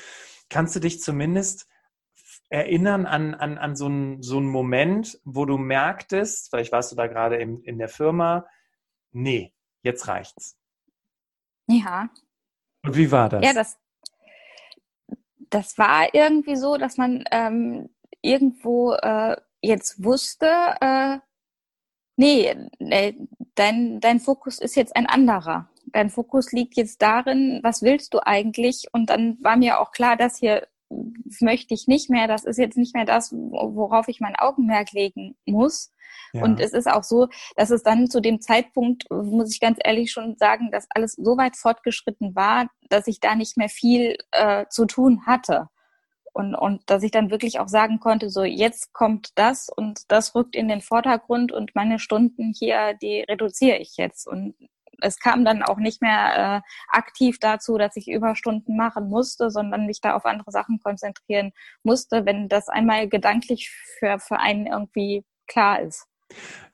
Kannst 0.49 0.75
du 0.75 0.81
dich 0.81 1.01
zumindest 1.01 1.69
erinnern 2.49 3.07
an, 3.07 3.35
an, 3.35 3.59
an 3.59 3.77
so, 3.77 3.87
einen, 3.87 4.23
so 4.23 4.39
einen 4.39 4.49
Moment, 4.49 5.21
wo 5.25 5.45
du 5.45 5.59
merktest, 5.59 6.51
vielleicht 6.51 6.73
warst 6.73 6.93
du 6.93 6.97
da 6.97 7.07
gerade 7.07 7.37
in, 7.37 7.63
in 7.63 7.79
der 7.79 7.89
Firma, 7.89 8.47
nee, 9.13 9.53
jetzt 9.83 10.09
reicht's. 10.09 10.59
Ja. 11.69 12.09
Und 12.83 12.97
wie 12.97 13.11
war 13.11 13.29
das? 13.29 13.45
Ja, 13.45 13.53
das, 13.53 13.77
das 15.51 15.79
war 15.79 16.15
irgendwie 16.15 16.57
so, 16.57 16.77
dass 16.77 16.97
man 16.97 17.25
ähm, 17.31 17.89
irgendwo 18.23 18.93
äh, 18.95 19.37
jetzt 19.61 20.03
wusste, 20.05 20.49
äh, 20.81 21.19
nee, 22.17 22.55
äh, 22.79 23.15
dein, 23.55 24.01
dein 24.01 24.21
Fokus 24.21 24.59
ist 24.59 24.77
jetzt 24.77 24.97
ein 24.97 25.07
anderer. 25.07 25.69
Dein 25.93 26.11
Fokus 26.11 26.53
liegt 26.53 26.77
jetzt 26.77 27.01
darin, 27.03 27.61
was 27.63 27.83
willst 27.83 28.13
du 28.15 28.21
eigentlich? 28.25 28.87
Und 28.93 29.11
dann 29.11 29.39
war 29.43 29.57
mir 29.57 29.81
auch 29.81 29.93
klar, 29.93 30.17
dass 30.17 30.39
hier 30.39 30.67
möchte 31.41 31.75
ich 31.75 31.87
nicht 31.89 32.11
mehr, 32.11 32.29
das 32.29 32.45
ist 32.45 32.59
jetzt 32.59 32.77
nicht 32.77 32.95
mehr 32.95 33.05
das, 33.05 33.33
worauf 33.33 34.09
ich 34.09 34.21
mein 34.21 34.37
Augenmerk 34.37 34.93
legen 34.93 35.37
muss. 35.45 35.93
Und 36.33 36.61
es 36.61 36.73
ist 36.73 36.89
auch 36.91 37.03
so, 37.03 37.29
dass 37.57 37.71
es 37.71 37.83
dann 37.83 38.11
zu 38.11 38.21
dem 38.21 38.41
Zeitpunkt, 38.41 39.05
muss 39.11 39.53
ich 39.53 39.61
ganz 39.61 39.79
ehrlich 39.85 40.13
schon 40.13 40.37
sagen, 40.37 40.71
dass 40.71 40.87
alles 40.91 41.13
so 41.15 41.37
weit 41.37 41.57
fortgeschritten 41.57 42.35
war, 42.35 42.69
dass 42.89 43.07
ich 43.07 43.21
da 43.21 43.35
nicht 43.35 43.57
mehr 43.57 43.69
viel 43.69 44.17
äh, 44.33 44.67
zu 44.71 44.87
tun 44.87 45.27
hatte. 45.27 45.69
Und, 46.33 46.55
und 46.55 46.83
dass 46.91 47.03
ich 47.03 47.11
dann 47.11 47.31
wirklich 47.31 47.61
auch 47.61 47.69
sagen 47.69 47.99
konnte, 47.99 48.29
so 48.29 48.45
jetzt 48.45 48.93
kommt 48.93 49.31
das 49.37 49.71
und 49.75 50.03
das 50.09 50.35
rückt 50.35 50.55
in 50.55 50.69
den 50.69 50.83
Vordergrund 50.83 51.51
und 51.51 51.75
meine 51.75 51.99
Stunden 51.99 52.53
hier, 52.55 52.93
die 53.01 53.21
reduziere 53.21 53.79
ich 53.79 53.97
jetzt. 53.97 54.27
Und 54.27 54.55
es 55.01 55.19
kam 55.19 55.45
dann 55.45 55.63
auch 55.63 55.79
nicht 55.79 56.03
mehr 56.03 56.63
äh, 56.63 56.97
aktiv 56.97 57.39
dazu, 57.41 57.79
dass 57.79 57.97
ich 57.97 58.09
Überstunden 58.09 58.77
machen 58.77 59.09
musste, 59.09 59.51
sondern 59.51 59.87
mich 59.87 60.01
da 60.01 60.15
auf 60.15 60.27
andere 60.27 60.51
Sachen 60.51 60.79
konzentrieren 60.79 61.53
musste, 61.83 62.27
wenn 62.27 62.49
das 62.49 62.69
einmal 62.69 63.09
gedanklich 63.09 63.71
für, 63.99 64.19
für 64.19 64.39
einen 64.39 64.67
irgendwie 64.67 65.25
klar 65.47 65.81
ist. 65.81 66.07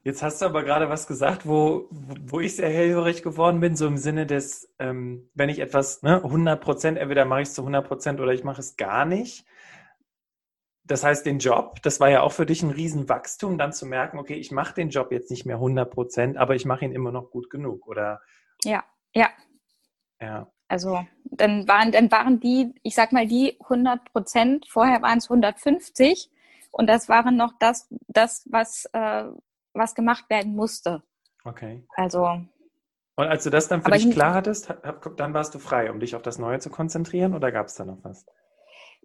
Jetzt 0.05 0.23
hast 0.23 0.43
du 0.43 0.47
aber 0.47 0.64
gerade 0.64 0.88
was 0.88 1.07
gesagt, 1.07 1.47
wo, 1.47 1.88
wo 1.91 2.41
ich 2.41 2.57
sehr 2.57 2.71
hellhörig 2.71 3.23
geworden 3.23 3.61
bin, 3.61 3.76
so 3.76 3.87
im 3.87 3.97
Sinne 3.97 4.26
des, 4.26 4.69
ähm, 4.79 5.31
wenn 5.35 5.49
ich 5.49 5.61
etwas, 5.61 6.02
ne, 6.02 6.17
100 6.25 6.61
Prozent, 6.61 6.99
entweder 6.99 7.25
mache 7.25 7.43
ich 7.43 7.49
es 7.49 7.55
zu 7.55 7.62
100 7.62 7.87
Prozent 7.87 8.21
oder 8.21 8.33
ich 8.33 8.43
mache 8.43 8.61
es 8.61 8.76
gar 8.76 9.05
nicht. 9.05 9.45
Das 10.85 11.05
heißt, 11.05 11.25
den 11.25 11.38
Job, 11.38 11.81
das 11.83 12.00
war 12.00 12.11
ja 12.11 12.23
auch 12.23 12.33
für 12.33 12.47
dich 12.47 12.62
ein 12.62 12.71
Riesenwachstum, 12.71 13.57
dann 13.59 13.73
zu 13.73 13.87
merken, 13.87 14.19
okay, 14.19 14.35
ich 14.35 14.50
mache 14.50 14.75
den 14.75 14.91
Job 14.91 15.12
jetzt 15.12 15.31
nicht 15.31 15.47
mehr 15.47 15.57
100 15.57 15.88
Prozent, 15.88 16.37
aber 16.37 16.57
ich 16.57 16.64
mache 16.64 16.85
ihn 16.85 16.93
immer 16.93 17.12
noch 17.12 17.31
gut 17.31 17.49
genug, 17.49 17.87
oder? 17.87 18.21
Ja, 18.64 18.83
ja. 19.14 19.29
Ja. 20.21 20.50
Also 20.67 21.05
dann 21.25 21.69
waren, 21.69 21.93
dann 21.93 22.11
waren 22.11 22.41
die, 22.41 22.75
ich 22.83 22.95
sag 22.97 23.12
mal, 23.12 23.26
die 23.29 23.57
100 23.61 24.11
Prozent, 24.12 24.67
vorher 24.69 25.02
waren 25.02 25.19
es 25.19 25.31
150 25.31 26.31
und 26.73 26.88
das 26.88 27.09
waren 27.09 27.37
noch 27.37 27.52
das, 27.61 27.87
das 28.09 28.45
was, 28.50 28.87
äh, 28.93 29.25
was 29.75 29.95
gemacht 29.95 30.29
werden 30.29 30.57
musste. 30.57 31.02
Okay. 31.45 31.87
Also. 31.97 32.25
Und 32.25 33.26
als 33.26 33.45
du 33.45 33.50
das 33.50 33.69
dann 33.69 33.83
für 33.83 33.91
dich 33.91 34.11
klar 34.11 34.35
hattest, 34.35 34.75
dann 35.17 35.35
warst 35.35 35.55
du 35.55 35.59
frei, 35.59 35.91
um 35.91 36.00
dich 36.00 36.17
auf 36.17 36.23
das 36.23 36.38
Neue 36.38 36.59
zu 36.59 36.71
konzentrieren 36.71 37.35
oder 37.35 37.52
gab 37.52 37.67
es 37.67 37.75
da 37.75 37.85
noch 37.85 38.02
was? 38.02 38.25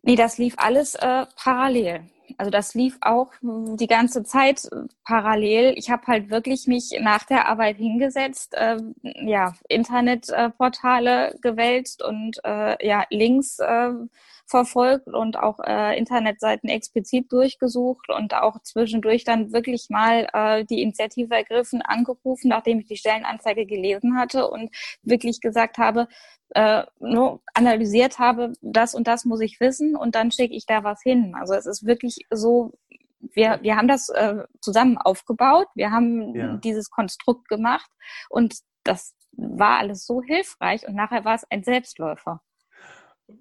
Nee, 0.01 0.15
das 0.15 0.37
lief 0.37 0.55
alles 0.57 0.95
äh, 0.95 1.25
parallel. 1.35 2.09
Also 2.37 2.51
das 2.51 2.73
lief 2.73 2.97
auch 3.01 3.31
die 3.41 3.87
ganze 3.87 4.23
Zeit 4.23 4.65
äh, 4.71 4.83
parallel. 5.03 5.73
Ich 5.77 5.89
habe 5.89 6.07
halt 6.07 6.29
wirklich 6.29 6.67
mich 6.67 6.97
nach 6.99 7.23
der 7.23 7.47
Arbeit 7.47 7.77
hingesetzt, 7.77 8.53
äh, 8.55 8.77
ja, 9.01 9.53
Internetportale 9.69 11.33
äh, 11.33 11.37
gewälzt 11.39 12.03
und 12.03 12.39
äh, 12.43 12.85
ja, 12.85 13.05
Links 13.09 13.59
äh, 13.59 13.91
verfolgt 14.47 15.07
und 15.07 15.37
auch 15.37 15.59
äh, 15.59 15.97
Internetseiten 15.97 16.69
explizit 16.69 17.31
durchgesucht 17.31 18.09
und 18.09 18.33
auch 18.33 18.61
zwischendurch 18.61 19.25
dann 19.25 19.51
wirklich 19.51 19.89
mal 19.89 20.27
äh, 20.33 20.65
die 20.65 20.81
Initiative 20.81 21.35
ergriffen, 21.35 21.81
angerufen, 21.81 22.47
nachdem 22.47 22.79
ich 22.79 22.87
die 22.87 22.97
Stellenanzeige 22.97 23.65
gelesen 23.65 24.17
hatte 24.17 24.47
und 24.49 24.71
wirklich 25.03 25.41
gesagt 25.41 25.77
habe, 25.77 26.07
äh, 26.51 26.83
nur 26.99 27.41
analysiert 27.53 28.19
habe, 28.19 28.53
das 28.61 28.95
und 28.95 29.07
das 29.07 29.25
muss 29.25 29.41
ich 29.41 29.59
wissen 29.59 29.95
und 29.97 30.15
dann 30.15 30.31
schicke 30.31 30.55
ich 30.55 30.65
da 30.65 30.83
was 30.83 31.01
hin. 31.01 31.35
Also 31.37 31.53
es 31.53 31.65
ist 31.65 31.85
wirklich 32.17 32.27
so, 32.31 32.73
wir, 33.19 33.59
wir 33.61 33.75
haben 33.75 33.87
das 33.87 34.09
äh, 34.09 34.43
zusammen 34.61 34.97
aufgebaut, 34.97 35.67
wir 35.75 35.91
haben 35.91 36.35
ja. 36.35 36.57
dieses 36.57 36.89
Konstrukt 36.89 37.47
gemacht 37.49 37.89
und 38.29 38.55
das 38.83 39.13
war 39.31 39.79
alles 39.79 40.05
so 40.05 40.21
hilfreich 40.21 40.87
und 40.87 40.95
nachher 40.95 41.25
war 41.25 41.35
es 41.35 41.43
ein 41.49 41.63
Selbstläufer. 41.63 42.41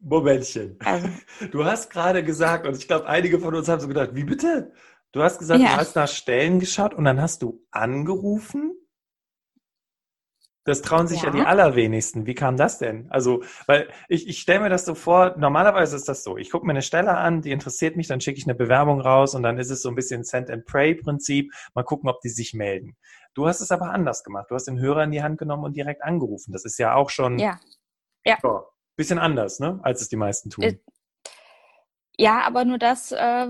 Momentchen. 0.01 0.79
Also. 0.85 1.09
Du 1.53 1.65
hast 1.65 1.91
gerade 1.91 2.25
gesagt, 2.25 2.67
und 2.67 2.77
ich 2.77 2.89
glaube, 2.89 3.07
einige 3.07 3.39
von 3.39 3.55
uns 3.55 3.69
haben 3.69 3.81
so 3.81 3.89
gedacht, 3.89 4.11
wie 4.15 4.25
bitte? 4.25 4.73
Du 5.13 5.23
hast 5.23 5.39
gesagt, 5.39 5.61
ja. 5.61 5.75
du 5.75 5.77
hast 5.77 5.95
nach 5.95 6.09
Stellen 6.09 6.59
geschaut 6.59 6.93
und 6.93 7.05
dann 7.05 7.21
hast 7.21 7.43
du 7.43 7.65
angerufen? 7.71 8.76
Das 10.67 10.83
trauen 10.83 11.07
sich 11.09 11.23
ja. 11.23 11.29
ja, 11.29 11.33
die 11.33 11.41
allerwenigsten. 11.41 12.27
Wie 12.27 12.35
kam 12.35 12.57
das 12.57 12.79
denn? 12.79 13.11
Also, 13.11 13.43
weil 13.67 13.89
ich, 14.09 14.29
ich 14.29 14.41
stelle 14.41 14.61
mir 14.61 14.69
das 14.69 14.85
so 14.85 14.95
vor, 14.95 15.35
normalerweise 15.39 15.97
ist 15.97 16.09
das 16.09 16.23
so. 16.23 16.37
Ich 16.37 16.51
gucke 16.51 16.67
mir 16.67 16.73
eine 16.73 16.83
Stelle 16.83 17.17
an, 17.17 17.41
die 17.41 17.53
interessiert 17.53 17.97
mich, 17.97 18.09
dann 18.09 18.21
schicke 18.21 18.39
ich 18.39 18.47
eine 18.47 18.55
Bewerbung 18.55 19.01
raus 19.01 19.35
und 19.35 19.43
dann 19.43 19.59
ist 19.59 19.71
es 19.71 19.81
so 19.81 19.89
ein 19.89 19.95
bisschen 19.95 20.25
Send-and-Pray-Prinzip. 20.25 21.53
Mal 21.75 21.85
gucken, 21.85 22.11
ob 22.11 22.21
die 22.21 22.29
sich 22.29 22.53
melden. 22.53 22.97
Du 23.35 23.47
hast 23.47 23.61
es 23.61 23.71
aber 23.71 23.91
anders 23.91 24.25
gemacht. 24.25 24.47
Du 24.51 24.55
hast 24.55 24.65
den 24.65 24.79
Hörer 24.79 25.05
in 25.05 25.13
die 25.13 25.23
Hand 25.23 25.39
genommen 25.39 25.65
und 25.65 25.77
direkt 25.77 26.03
angerufen. 26.03 26.53
Das 26.53 26.65
ist 26.65 26.79
ja 26.79 26.95
auch 26.95 27.11
schon 27.11 27.39
ja. 27.39 27.59
Ja. 28.27 28.39
So, 28.43 28.65
bisschen 28.97 29.19
anders, 29.19 29.61
ne? 29.61 29.79
als 29.83 30.03
es 30.03 30.09
die 30.09 30.17
meisten 30.17 30.51
tun. 30.51 30.65
Äh, 30.65 30.79
ja, 32.19 32.41
aber 32.41 32.65
nur 32.65 32.79
das 32.79 33.13
äh, 33.13 33.47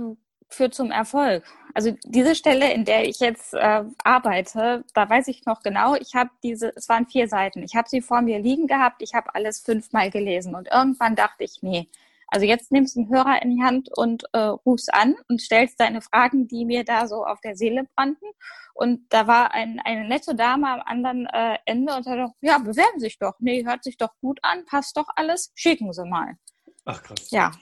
führt 0.48 0.74
zum 0.74 0.90
Erfolg. 0.90 1.44
Also 1.74 1.94
diese 2.04 2.34
Stelle, 2.34 2.72
in 2.72 2.84
der 2.84 3.08
ich 3.08 3.20
jetzt 3.20 3.52
äh, 3.54 3.84
arbeite, 4.02 4.84
da 4.94 5.08
weiß 5.08 5.28
ich 5.28 5.44
noch 5.44 5.62
genau, 5.62 5.94
ich 5.94 6.14
habe 6.14 6.30
diese, 6.42 6.74
es 6.74 6.88
waren 6.88 7.06
vier 7.06 7.28
Seiten, 7.28 7.62
ich 7.62 7.74
habe 7.74 7.88
sie 7.88 8.00
vor 8.00 8.22
mir 8.22 8.38
liegen 8.38 8.66
gehabt, 8.66 9.02
ich 9.02 9.14
habe 9.14 9.34
alles 9.34 9.60
fünfmal 9.60 10.10
gelesen 10.10 10.54
und 10.54 10.68
irgendwann 10.72 11.16
dachte 11.16 11.44
ich, 11.44 11.58
nee, 11.60 11.88
also 12.28 12.44
jetzt 12.44 12.72
nimmst 12.72 12.96
du 12.96 13.00
einen 13.00 13.10
Hörer 13.10 13.42
in 13.42 13.56
die 13.56 13.62
Hand 13.62 13.88
und 13.96 14.24
äh, 14.32 14.38
rufst 14.38 14.92
an 14.92 15.16
und 15.28 15.40
stellst 15.40 15.78
deine 15.78 16.00
Fragen, 16.00 16.48
die 16.48 16.64
mir 16.64 16.84
da 16.84 17.06
so 17.06 17.24
auf 17.24 17.40
der 17.40 17.56
Seele 17.56 17.86
brannten. 17.94 18.26
Und 18.74 19.06
da 19.10 19.26
war 19.26 19.54
ein, 19.54 19.80
eine 19.84 20.06
nette 20.06 20.34
Dame 20.34 20.68
am 20.68 20.80
anderen 20.80 21.26
äh, 21.26 21.58
Ende 21.64 21.94
und 21.94 22.06
hat 22.06 22.16
gesagt, 22.16 22.34
ja, 22.40 22.58
bewerben 22.58 22.98
Sie 22.98 23.06
sich 23.06 23.18
doch. 23.18 23.34
Nee, 23.38 23.64
hört 23.64 23.84
sich 23.84 23.96
doch 23.96 24.10
gut 24.20 24.40
an, 24.42 24.66
passt 24.66 24.96
doch 24.96 25.06
alles, 25.14 25.52
schicken 25.54 25.92
Sie 25.92 26.04
mal. 26.04 26.36
Ach 26.84 27.02
krass. 27.02 27.30
Ja, 27.30 27.52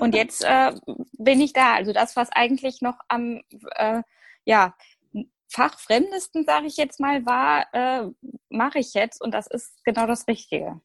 und 0.00 0.14
jetzt 0.14 0.44
äh, 0.44 0.72
bin 1.18 1.40
ich 1.40 1.52
da. 1.52 1.74
Also 1.74 1.92
das, 1.92 2.16
was 2.16 2.30
eigentlich 2.32 2.80
noch 2.80 2.98
am 3.08 3.40
äh, 3.76 4.02
ja, 4.44 4.74
fachfremdesten, 5.48 6.44
sage 6.44 6.66
ich 6.66 6.76
jetzt 6.76 7.00
mal, 7.00 7.26
war, 7.26 7.66
äh, 7.72 8.08
mache 8.48 8.78
ich 8.78 8.94
jetzt. 8.94 9.20
Und 9.20 9.32
das 9.32 9.46
ist 9.46 9.84
genau 9.84 10.06
das 10.06 10.26
Richtige. 10.28 10.80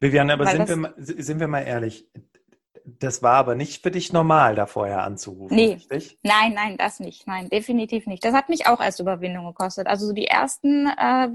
Viviane, 0.00 0.34
aber 0.34 0.46
sind 0.46 0.68
wir, 0.68 0.94
sind 0.96 1.40
wir 1.40 1.48
mal 1.48 1.62
ehrlich, 1.62 2.06
das 2.84 3.22
war 3.22 3.34
aber 3.36 3.54
nicht 3.54 3.82
für 3.82 3.90
dich 3.90 4.12
normal, 4.12 4.54
da 4.54 4.66
vorher 4.66 5.04
anzurufen, 5.04 5.56
nee. 5.56 5.74
richtig? 5.74 6.18
Nein, 6.22 6.52
nein, 6.52 6.76
das 6.76 7.00
nicht. 7.00 7.26
Nein, 7.26 7.48
definitiv 7.48 8.06
nicht. 8.06 8.22
Das 8.24 8.34
hat 8.34 8.50
mich 8.50 8.66
auch 8.66 8.80
erst 8.80 9.00
Überwindung 9.00 9.46
gekostet. 9.46 9.86
Also 9.86 10.06
so 10.06 10.12
die 10.12 10.26
ersten 10.26 10.86
äh, 10.88 11.28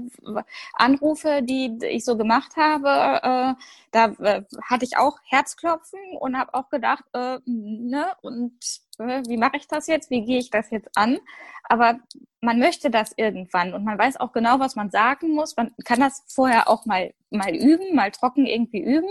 Anrufe, 0.74 1.42
die 1.42 1.76
ich 1.82 2.04
so 2.04 2.16
gemacht 2.16 2.56
habe, 2.56 3.56
äh, 3.58 3.62
da 3.90 4.04
äh, 4.20 4.42
hatte 4.62 4.84
ich 4.84 4.96
auch 4.96 5.18
Herzklopfen 5.24 5.98
und 6.20 6.38
habe 6.38 6.54
auch 6.54 6.68
gedacht, 6.68 7.04
äh, 7.14 7.38
ne, 7.46 8.12
und 8.22 8.54
wie 9.00 9.36
mache 9.36 9.56
ich 9.56 9.66
das 9.66 9.86
jetzt? 9.86 10.10
Wie 10.10 10.24
gehe 10.24 10.38
ich 10.38 10.50
das 10.50 10.70
jetzt 10.70 10.90
an? 10.96 11.18
Aber 11.64 11.98
man 12.40 12.58
möchte 12.58 12.90
das 12.90 13.12
irgendwann 13.16 13.74
und 13.74 13.84
man 13.84 13.98
weiß 13.98 14.18
auch 14.18 14.32
genau, 14.32 14.58
was 14.58 14.76
man 14.76 14.90
sagen 14.90 15.34
muss. 15.34 15.56
Man 15.56 15.72
kann 15.84 16.00
das 16.00 16.24
vorher 16.28 16.68
auch 16.68 16.86
mal 16.86 17.12
mal 17.30 17.54
üben, 17.54 17.94
mal 17.94 18.10
trocken 18.10 18.46
irgendwie 18.46 18.82
üben, 18.82 19.10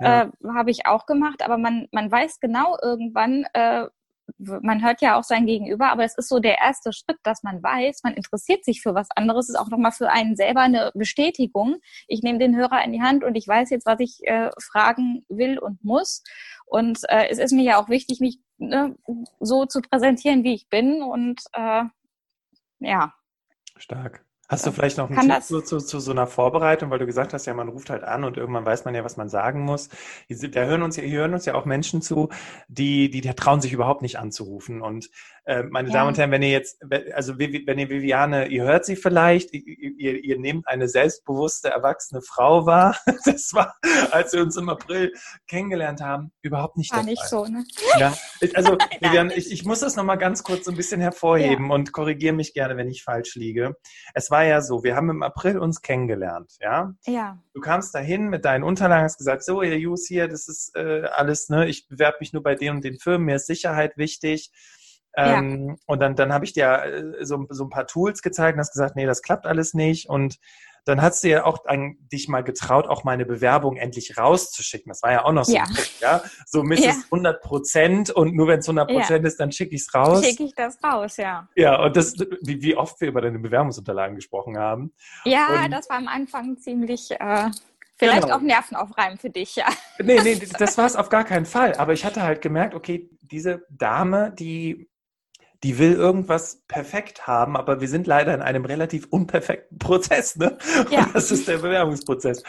ja. 0.00 0.22
äh, 0.22 0.30
habe 0.54 0.70
ich 0.70 0.86
auch 0.86 1.06
gemacht. 1.06 1.42
Aber 1.42 1.56
man 1.56 1.88
man 1.92 2.10
weiß 2.10 2.40
genau 2.40 2.76
irgendwann, 2.82 3.46
äh, 3.54 3.86
man 4.38 4.82
hört 4.82 5.00
ja 5.02 5.18
auch 5.18 5.24
sein 5.24 5.46
Gegenüber, 5.46 5.90
aber 5.90 6.04
es 6.04 6.16
ist 6.16 6.28
so 6.28 6.38
der 6.38 6.58
erste 6.58 6.92
Schritt, 6.92 7.18
dass 7.22 7.42
man 7.42 7.62
weiß, 7.62 8.02
man 8.04 8.14
interessiert 8.14 8.64
sich 8.64 8.82
für 8.82 8.94
was 8.94 9.08
anderes, 9.14 9.48
ist 9.48 9.56
auch 9.56 9.68
nochmal 9.68 9.92
für 9.92 10.10
einen 10.10 10.36
selber 10.36 10.60
eine 10.60 10.92
Bestätigung. 10.94 11.76
Ich 12.08 12.22
nehme 12.22 12.38
den 12.38 12.56
Hörer 12.56 12.82
in 12.84 12.92
die 12.92 13.02
Hand 13.02 13.24
und 13.24 13.34
ich 13.34 13.46
weiß 13.46 13.70
jetzt, 13.70 13.86
was 13.86 14.00
ich 14.00 14.20
äh, 14.24 14.50
fragen 14.60 15.24
will 15.28 15.58
und 15.58 15.84
muss. 15.84 16.22
Und 16.66 17.00
äh, 17.08 17.28
es 17.28 17.38
ist 17.38 17.52
mir 17.52 17.64
ja 17.64 17.82
auch 17.82 17.88
wichtig, 17.88 18.20
mich 18.20 18.38
ne, 18.58 18.96
so 19.40 19.66
zu 19.66 19.80
präsentieren, 19.80 20.44
wie 20.44 20.54
ich 20.54 20.68
bin. 20.68 21.02
Und 21.02 21.42
äh, 21.52 21.84
ja. 22.80 23.14
Stark. 23.76 24.24
Hast 24.54 24.66
du 24.66 24.72
vielleicht 24.72 24.98
noch 24.98 25.10
einen 25.10 25.28
Tipp 25.28 25.42
zu, 25.42 25.60
zu, 25.60 25.78
zu, 25.78 26.00
so 26.00 26.10
einer 26.12 26.26
Vorbereitung, 26.26 26.90
weil 26.90 26.98
du 26.98 27.06
gesagt 27.06 27.32
hast, 27.32 27.46
ja, 27.46 27.54
man 27.54 27.68
ruft 27.68 27.90
halt 27.90 28.04
an 28.04 28.24
und 28.24 28.36
irgendwann 28.36 28.64
weiß 28.64 28.84
man 28.84 28.94
ja, 28.94 29.04
was 29.04 29.16
man 29.16 29.28
sagen 29.28 29.60
muss. 29.60 29.88
Da 30.28 30.64
hören 30.64 30.82
uns, 30.82 30.96
hier 30.96 31.18
hören 31.18 31.34
uns 31.34 31.44
ja 31.44 31.54
auch 31.54 31.64
Menschen 31.64 32.02
zu, 32.02 32.28
die, 32.68 33.10
die, 33.10 33.20
die 33.20 33.34
trauen 33.34 33.60
sich 33.60 33.72
überhaupt 33.72 34.02
nicht 34.02 34.18
anzurufen. 34.18 34.80
Und 34.80 35.10
äh, 35.46 35.62
meine 35.64 35.88
ja. 35.88 35.94
Damen 35.94 36.08
und 36.08 36.18
Herren, 36.18 36.30
wenn 36.30 36.42
ihr 36.42 36.50
jetzt, 36.50 36.80
also 37.12 37.38
wenn 37.38 37.78
ihr 37.78 37.90
Viviane, 37.90 38.46
ihr 38.46 38.64
hört 38.64 38.86
sie 38.86 38.96
vielleicht, 38.96 39.52
ihr, 39.52 40.24
ihr 40.24 40.38
nehmt 40.38 40.66
eine 40.66 40.88
selbstbewusste, 40.88 41.68
erwachsene 41.68 42.22
Frau 42.22 42.66
wahr. 42.66 42.96
Das 43.26 43.54
war, 43.54 43.74
als 44.10 44.32
wir 44.32 44.42
uns 44.42 44.56
im 44.56 44.68
April 44.68 45.12
kennengelernt 45.48 46.00
haben, 46.02 46.30
überhaupt 46.42 46.76
nicht 46.76 46.92
War 46.92 47.02
nicht 47.02 47.20
Fall. 47.20 47.28
so, 47.28 47.46
ne? 47.46 47.64
Ja, 47.98 48.14
also 48.54 48.76
Viviane, 49.00 49.34
ich, 49.34 49.50
ich 49.50 49.64
muss 49.64 49.80
das 49.80 49.96
nochmal 49.96 50.18
ganz 50.18 50.42
kurz 50.42 50.66
so 50.66 50.70
ein 50.70 50.76
bisschen 50.76 51.00
hervorheben 51.00 51.68
ja. 51.68 51.74
und 51.74 51.92
korrigiere 51.92 52.34
mich 52.34 52.52
gerne, 52.52 52.76
wenn 52.76 52.88
ich 52.88 53.02
falsch 53.02 53.34
liege. 53.34 53.76
Es 54.12 54.30
war 54.30 54.43
ja 54.44 54.60
so, 54.60 54.84
wir 54.84 54.96
haben 54.96 55.10
im 55.10 55.22
April 55.22 55.58
uns 55.58 55.82
kennengelernt, 55.82 56.52
ja? 56.60 56.94
Ja. 57.06 57.38
Du 57.52 57.60
kamst 57.60 57.94
dahin 57.94 58.28
mit 58.28 58.44
deinen 58.44 58.64
Unterlagen, 58.64 59.04
hast 59.04 59.18
gesagt, 59.18 59.44
so, 59.44 59.62
ihr 59.62 59.78
Jus 59.78 60.06
hier, 60.06 60.28
das 60.28 60.48
ist 60.48 60.74
äh, 60.76 61.02
alles, 61.12 61.48
ne, 61.48 61.66
ich 61.66 61.88
bewerbe 61.88 62.18
mich 62.20 62.32
nur 62.32 62.42
bei 62.42 62.54
den 62.54 62.76
und 62.76 62.84
den 62.84 62.98
Firmen, 62.98 63.26
mir 63.26 63.36
ist 63.36 63.46
Sicherheit 63.46 63.96
wichtig. 63.96 64.50
Ähm, 65.16 65.68
ja. 65.68 65.74
Und 65.86 66.00
dann, 66.00 66.16
dann 66.16 66.32
habe 66.32 66.44
ich 66.44 66.52
dir 66.52 66.84
äh, 66.84 67.24
so, 67.24 67.46
so 67.48 67.64
ein 67.64 67.70
paar 67.70 67.86
Tools 67.86 68.22
gezeigt 68.22 68.56
und 68.56 68.60
hast 68.60 68.72
gesagt, 68.72 68.96
nee, 68.96 69.06
das 69.06 69.22
klappt 69.22 69.46
alles 69.46 69.74
nicht. 69.74 70.08
Und 70.08 70.38
dann 70.84 71.00
hast 71.00 71.24
du 71.24 71.28
ja 71.28 71.44
auch 71.44 71.64
an, 71.64 71.96
dich 72.12 72.28
mal 72.28 72.42
getraut, 72.42 72.86
auch 72.86 73.04
meine 73.04 73.24
Bewerbung 73.24 73.76
endlich 73.76 74.18
rauszuschicken. 74.18 74.90
Das 74.90 75.02
war 75.02 75.12
ja 75.12 75.24
auch 75.24 75.32
noch 75.32 75.44
so, 75.44 75.54
ja. 75.54 75.64
ja? 76.00 76.22
So 76.46 76.62
misst 76.62 76.84
ja. 76.84 76.94
100 77.04 77.40
Prozent 77.42 78.10
und 78.10 78.34
nur 78.34 78.48
wenn 78.48 78.58
es 78.58 78.68
100 78.68 78.88
Prozent 78.88 79.24
ja. 79.24 79.28
ist, 79.28 79.40
dann 79.40 79.50
schicke 79.50 79.74
ich 79.74 79.82
es 79.82 79.94
raus. 79.94 80.24
Schicke 80.24 80.44
ich 80.44 80.54
das 80.54 80.78
raus, 80.84 81.16
ja. 81.16 81.48
Ja, 81.56 81.82
und 81.82 81.96
das, 81.96 82.14
wie, 82.42 82.62
wie 82.62 82.76
oft 82.76 83.00
wir 83.00 83.08
über 83.08 83.22
deine 83.22 83.38
Bewerbungsunterlagen 83.38 84.16
gesprochen 84.16 84.58
haben. 84.58 84.92
Ja, 85.24 85.64
und, 85.64 85.70
das 85.70 85.88
war 85.88 85.96
am 85.96 86.08
Anfang 86.08 86.58
ziemlich, 86.58 87.10
äh, 87.12 87.50
vielleicht 87.96 88.22
genau. 88.22 88.36
auch 88.36 88.40
nervenaufreibend 88.40 89.20
für 89.20 89.30
dich, 89.30 89.56
ja. 89.56 89.66
Nee, 89.98 90.20
nee, 90.22 90.40
das 90.58 90.76
war 90.76 90.86
es 90.86 90.96
auf 90.96 91.08
gar 91.08 91.24
keinen 91.24 91.46
Fall. 91.46 91.74
Aber 91.74 91.94
ich 91.94 92.04
hatte 92.04 92.22
halt 92.22 92.42
gemerkt, 92.42 92.74
okay, 92.74 93.08
diese 93.22 93.64
Dame, 93.70 94.34
die 94.38 94.88
die 95.64 95.78
will 95.78 95.94
irgendwas 95.94 96.62
perfekt 96.68 97.26
haben, 97.26 97.56
aber 97.56 97.80
wir 97.80 97.88
sind 97.88 98.06
leider 98.06 98.34
in 98.34 98.42
einem 98.42 98.66
relativ 98.66 99.06
unperfekten 99.10 99.78
Prozess, 99.78 100.36
ne? 100.36 100.58
Ja. 100.90 101.04
Und 101.04 101.14
das 101.14 101.30
ist 101.30 101.48
der 101.48 101.58
Bewerbungsprozess. 101.58 102.42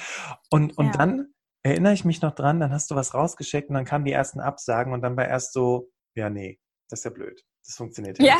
Und, 0.51 0.77
und 0.77 0.87
ja. 0.87 0.91
dann 0.91 1.33
erinnere 1.63 1.93
ich 1.93 2.03
mich 2.03 2.21
noch 2.21 2.35
dran, 2.35 2.59
dann 2.59 2.71
hast 2.71 2.91
du 2.91 2.95
was 2.95 3.13
rausgeschickt 3.13 3.69
und 3.69 3.75
dann 3.75 3.85
kamen 3.85 4.03
die 4.03 4.11
ersten 4.11 4.41
Absagen 4.41 4.93
und 4.93 5.01
dann 5.01 5.15
war 5.15 5.25
erst 5.25 5.53
so, 5.53 5.89
ja, 6.15 6.29
nee, 6.29 6.59
das 6.89 6.99
ist 6.99 7.03
ja 7.05 7.11
blöd. 7.11 7.41
Das 7.65 7.77
funktioniert 7.77 8.19
ja. 8.19 8.25
Ja. 8.25 8.37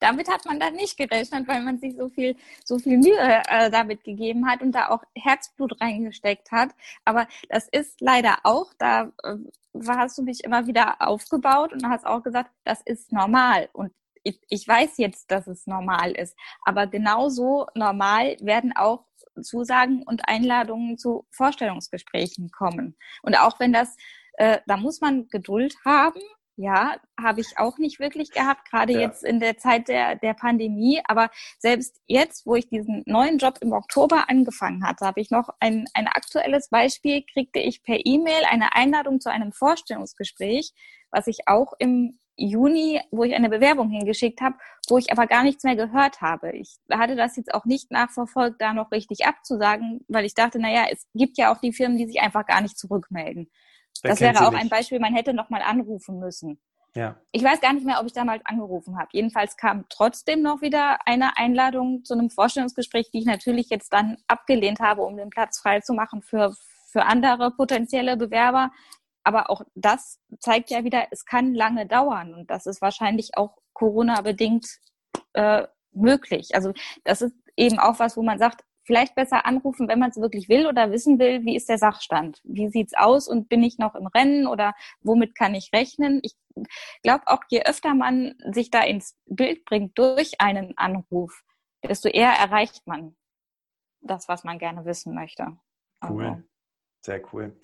Damit 0.00 0.28
hat 0.30 0.44
man 0.44 0.60
dann 0.60 0.74
nicht 0.74 0.96
gerechnet, 0.96 1.46
weil 1.48 1.62
man 1.62 1.78
sich 1.78 1.96
so 1.96 2.08
viel, 2.08 2.36
so 2.64 2.78
viel 2.78 2.98
Mühe 2.98 3.42
äh, 3.48 3.70
damit 3.70 4.04
gegeben 4.04 4.48
hat 4.48 4.62
und 4.62 4.72
da 4.72 4.88
auch 4.88 5.02
Herzblut 5.14 5.80
reingesteckt 5.80 6.50
hat. 6.52 6.70
Aber 7.04 7.26
das 7.48 7.68
ist 7.68 8.00
leider 8.00 8.38
auch, 8.44 8.72
da 8.78 9.12
äh, 9.22 9.36
hast 9.86 10.18
du 10.18 10.22
mich 10.22 10.44
immer 10.44 10.66
wieder 10.66 10.96
aufgebaut 11.00 11.72
und 11.72 11.88
hast 11.88 12.06
auch 12.06 12.22
gesagt, 12.22 12.50
das 12.64 12.80
ist 12.82 13.12
normal. 13.12 13.68
Und 13.72 13.92
ich, 14.22 14.40
ich 14.48 14.66
weiß 14.66 14.96
jetzt, 14.98 15.30
dass 15.30 15.46
es 15.46 15.66
normal 15.66 16.12
ist. 16.12 16.36
Aber 16.64 16.86
genauso 16.86 17.66
normal 17.74 18.36
werden 18.40 18.74
auch 18.74 19.04
Zusagen 19.42 20.02
und 20.02 20.28
Einladungen 20.28 20.98
zu 20.98 21.26
Vorstellungsgesprächen 21.30 22.50
kommen. 22.50 22.96
Und 23.22 23.38
auch 23.38 23.58
wenn 23.60 23.72
das, 23.72 23.96
äh, 24.34 24.58
da 24.66 24.76
muss 24.76 25.00
man 25.00 25.28
Geduld 25.28 25.76
haben, 25.84 26.20
ja, 26.56 26.96
habe 27.20 27.40
ich 27.40 27.58
auch 27.58 27.78
nicht 27.78 27.98
wirklich 27.98 28.30
gehabt, 28.30 28.70
gerade 28.70 28.92
ja. 28.92 29.00
jetzt 29.00 29.24
in 29.24 29.40
der 29.40 29.58
Zeit 29.58 29.88
der, 29.88 30.16
der 30.16 30.34
Pandemie. 30.34 31.00
Aber 31.06 31.30
selbst 31.58 32.00
jetzt, 32.06 32.46
wo 32.46 32.54
ich 32.54 32.68
diesen 32.68 33.02
neuen 33.06 33.38
Job 33.38 33.58
im 33.60 33.72
Oktober 33.72 34.28
angefangen 34.28 34.86
hatte, 34.86 35.04
habe 35.06 35.20
ich 35.20 35.30
noch 35.30 35.48
ein, 35.60 35.86
ein 35.94 36.06
aktuelles 36.06 36.68
Beispiel, 36.68 37.24
kriegte 37.32 37.58
ich 37.58 37.82
per 37.82 37.98
E-Mail 38.04 38.44
eine 38.48 38.74
Einladung 38.74 39.20
zu 39.20 39.30
einem 39.30 39.52
Vorstellungsgespräch, 39.52 40.72
was 41.10 41.26
ich 41.26 41.46
auch 41.46 41.72
im 41.78 42.18
Juni, 42.36 43.00
wo 43.10 43.22
ich 43.22 43.34
eine 43.34 43.48
Bewerbung 43.48 43.90
hingeschickt 43.90 44.40
habe, 44.40 44.56
wo 44.88 44.98
ich 44.98 45.12
aber 45.12 45.26
gar 45.26 45.44
nichts 45.44 45.62
mehr 45.62 45.76
gehört 45.76 46.20
habe. 46.20 46.52
Ich 46.52 46.78
hatte 46.90 47.14
das 47.14 47.36
jetzt 47.36 47.54
auch 47.54 47.64
nicht 47.64 47.90
nachverfolgt, 47.90 48.60
da 48.60 48.72
noch 48.72 48.90
richtig 48.90 49.24
abzusagen, 49.26 50.04
weil 50.08 50.24
ich 50.24 50.34
dachte, 50.34 50.58
naja, 50.58 50.86
es 50.90 51.06
gibt 51.14 51.38
ja 51.38 51.52
auch 51.52 51.60
die 51.60 51.72
Firmen, 51.72 51.96
die 51.96 52.06
sich 52.06 52.20
einfach 52.20 52.46
gar 52.46 52.60
nicht 52.60 52.76
zurückmelden. 52.76 53.50
Das 54.02 54.20
wäre 54.20 54.46
auch 54.46 54.52
nicht. 54.52 54.62
ein 54.62 54.68
Beispiel, 54.68 55.00
man 55.00 55.14
hätte 55.14 55.34
noch 55.34 55.50
mal 55.50 55.62
anrufen 55.62 56.18
müssen. 56.18 56.60
Ja. 56.96 57.16
Ich 57.32 57.42
weiß 57.42 57.60
gar 57.60 57.72
nicht 57.72 57.84
mehr, 57.84 57.98
ob 58.00 58.06
ich 58.06 58.12
damals 58.12 58.44
angerufen 58.46 58.96
habe. 58.98 59.08
Jedenfalls 59.12 59.56
kam 59.56 59.84
trotzdem 59.88 60.42
noch 60.42 60.62
wieder 60.62 60.98
eine 61.06 61.36
Einladung 61.36 62.04
zu 62.04 62.14
einem 62.14 62.30
Vorstellungsgespräch, 62.30 63.10
die 63.10 63.18
ich 63.18 63.24
natürlich 63.24 63.68
jetzt 63.68 63.92
dann 63.92 64.16
abgelehnt 64.28 64.78
habe, 64.78 65.02
um 65.02 65.16
den 65.16 65.30
Platz 65.30 65.58
frei 65.58 65.80
zu 65.80 65.92
machen 65.92 66.22
für, 66.22 66.54
für 66.92 67.04
andere 67.04 67.50
potenzielle 67.50 68.16
Bewerber. 68.16 68.70
Aber 69.24 69.50
auch 69.50 69.62
das 69.74 70.20
zeigt 70.38 70.70
ja 70.70 70.84
wieder, 70.84 71.08
es 71.10 71.24
kann 71.24 71.54
lange 71.54 71.86
dauern 71.86 72.34
und 72.34 72.50
das 72.50 72.66
ist 72.66 72.80
wahrscheinlich 72.80 73.36
auch 73.36 73.56
Corona-bedingt 73.72 74.66
äh, 75.32 75.66
möglich. 75.92 76.54
Also 76.54 76.72
das 77.02 77.22
ist 77.22 77.34
eben 77.56 77.78
auch 77.78 77.98
was, 77.98 78.16
wo 78.16 78.22
man 78.22 78.38
sagt, 78.38 78.64
vielleicht 78.84 79.14
besser 79.14 79.46
anrufen, 79.46 79.88
wenn 79.88 79.98
man 79.98 80.10
es 80.10 80.16
wirklich 80.16 80.48
will 80.48 80.66
oder 80.66 80.90
wissen 80.90 81.18
will, 81.18 81.44
wie 81.44 81.56
ist 81.56 81.68
der 81.68 81.78
Sachstand? 81.78 82.40
Wie 82.44 82.68
sieht's 82.68 82.94
aus 82.94 83.28
und 83.28 83.48
bin 83.48 83.62
ich 83.62 83.78
noch 83.78 83.94
im 83.94 84.06
Rennen 84.06 84.46
oder 84.46 84.74
womit 85.00 85.34
kann 85.34 85.54
ich 85.54 85.70
rechnen? 85.72 86.20
Ich 86.22 86.34
glaube 87.02 87.24
auch, 87.26 87.42
je 87.48 87.62
öfter 87.64 87.94
man 87.94 88.34
sich 88.52 88.70
da 88.70 88.82
ins 88.82 89.16
Bild 89.26 89.64
bringt 89.64 89.98
durch 89.98 90.40
einen 90.40 90.76
Anruf, 90.76 91.42
desto 91.82 92.08
eher 92.08 92.30
erreicht 92.30 92.86
man 92.86 93.16
das, 94.00 94.28
was 94.28 94.44
man 94.44 94.58
gerne 94.58 94.84
wissen 94.84 95.14
möchte. 95.14 95.56
Cool. 96.06 96.26
Also. 96.26 96.42
Sehr 97.00 97.20
cool. 97.34 97.54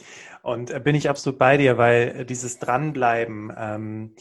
Und 0.42 0.70
äh, 0.70 0.80
bin 0.80 0.94
ich 0.94 1.08
absolut 1.08 1.38
bei 1.38 1.56
dir, 1.56 1.78
weil 1.78 2.08
äh, 2.08 2.24
dieses 2.26 2.58
Dranbleiben 2.58 3.50
ähm, 3.56 4.14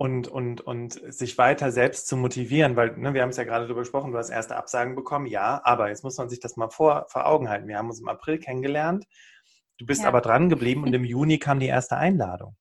und, 0.00 0.28
und, 0.28 0.62
und 0.62 0.94
sich 1.12 1.36
weiter 1.36 1.70
selbst 1.72 2.08
zu 2.08 2.16
motivieren, 2.16 2.74
weil 2.74 2.96
ne, 2.96 3.12
wir 3.12 3.20
haben 3.20 3.28
es 3.28 3.36
ja 3.36 3.44
gerade 3.44 3.66
darüber 3.66 3.82
gesprochen, 3.82 4.12
du 4.12 4.18
hast 4.18 4.30
erste 4.30 4.56
Absagen 4.56 4.94
bekommen, 4.94 5.26
ja, 5.26 5.60
aber 5.62 5.90
jetzt 5.90 6.04
muss 6.04 6.16
man 6.16 6.30
sich 6.30 6.40
das 6.40 6.56
mal 6.56 6.70
vor, 6.70 7.04
vor 7.10 7.26
Augen 7.26 7.50
halten. 7.50 7.68
Wir 7.68 7.76
haben 7.76 7.90
uns 7.90 8.00
im 8.00 8.08
April 8.08 8.38
kennengelernt, 8.38 9.04
du 9.76 9.84
bist 9.84 10.00
ja. 10.00 10.08
aber 10.08 10.22
dran 10.22 10.48
geblieben 10.48 10.84
und 10.84 10.94
im 10.94 11.04
Juni 11.04 11.38
kam 11.38 11.60
die 11.60 11.66
erste 11.66 11.98
Einladung. 11.98 12.56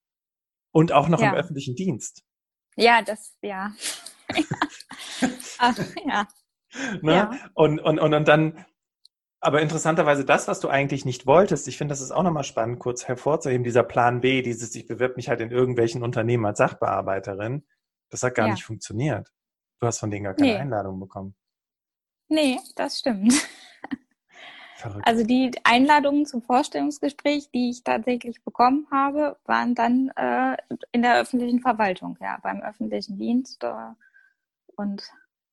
Und 0.71 0.91
auch 0.91 1.07
noch 1.07 1.21
ja. 1.21 1.29
im 1.29 1.35
öffentlichen 1.35 1.75
Dienst. 1.75 2.25
Ja, 2.75 3.01
das, 3.01 3.37
ja. 3.41 3.71
Ach, 5.59 5.77
ja. 6.05 6.27
Ne? 7.01 7.13
ja. 7.13 7.31
Und, 7.53 7.79
und, 7.79 7.99
und, 7.99 8.13
und 8.13 8.27
dann 8.27 8.65
aber 9.41 9.61
interessanterweise 9.61 10.25
das, 10.25 10.47
was 10.47 10.59
du 10.59 10.67
eigentlich 10.67 11.05
nicht 11.05 11.25
wolltest, 11.25 11.67
ich 11.67 11.77
finde, 11.77 11.93
das 11.93 12.01
ist 12.01 12.11
auch 12.11 12.23
nochmal 12.23 12.43
spannend, 12.43 12.79
kurz 12.79 13.07
hervorzuheben, 13.07 13.63
dieser 13.63 13.83
Plan 13.83 14.21
B, 14.21 14.41
dieses, 14.41 14.75
ich 14.75 14.85
bewirb 14.85 15.15
mich 15.15 15.29
halt 15.29 15.39
in 15.41 15.51
irgendwelchen 15.51 16.03
Unternehmen 16.03 16.45
als 16.45 16.57
Sachbearbeiterin, 16.57 17.65
das 18.09 18.23
hat 18.23 18.35
gar 18.35 18.47
ja. 18.47 18.53
nicht 18.53 18.63
funktioniert. 18.63 19.31
Du 19.79 19.87
hast 19.87 19.99
von 19.99 20.11
denen 20.11 20.25
gar 20.25 20.33
keine 20.33 20.53
nee. 20.53 20.57
Einladung 20.57 20.99
bekommen. 20.99 21.35
Nee, 22.27 22.59
das 22.75 22.99
stimmt. 22.99 23.33
Verrückt. 24.75 25.07
Also 25.07 25.25
die 25.25 25.51
Einladungen 25.63 26.25
zum 26.25 26.41
Vorstellungsgespräch, 26.41 27.49
die 27.51 27.69
ich 27.69 27.83
tatsächlich 27.83 28.43
bekommen 28.43 28.87
habe, 28.91 29.37
waren 29.45 29.75
dann 29.75 30.09
äh, 30.15 30.55
in 30.91 31.01
der 31.01 31.19
öffentlichen 31.19 31.59
Verwaltung, 31.59 32.17
ja, 32.21 32.39
beim 32.41 32.61
öffentlichen 32.61 33.17
Dienst 33.17 33.63
äh, 33.63 33.73
und 34.75 35.03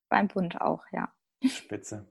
beim 0.08 0.28
Bund 0.28 0.60
auch, 0.60 0.84
ja. 0.92 1.12
Spitze. 1.44 2.08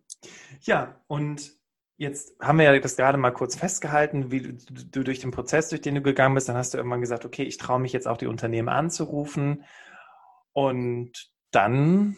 Ja, 0.61 1.01
und 1.07 1.53
Jetzt 1.97 2.35
haben 2.41 2.57
wir 2.59 2.65
ja 2.65 2.77
das 2.77 2.97
gerade 2.97 3.17
mal 3.17 3.31
kurz 3.31 3.55
festgehalten, 3.55 4.29
wie 4.29 4.41
du, 4.41 4.53
du, 4.53 5.03
durch 5.03 5.19
den 5.19 5.31
Prozess, 5.31 5.69
durch 5.69 5.81
den 5.81 5.95
du 5.95 6.01
gegangen 6.01 6.35
bist, 6.35 6.49
dann 6.49 6.57
hast 6.57 6.73
du 6.73 6.77
irgendwann 6.77 6.99
gesagt, 6.99 7.23
okay, 7.25 7.43
ich 7.43 7.57
traue 7.57 7.79
mich 7.79 7.93
jetzt 7.93 8.07
auch 8.07 8.17
die 8.17 8.27
Unternehmen 8.27 8.67
anzurufen. 8.67 9.63
Und 10.51 11.31
dann 11.51 12.17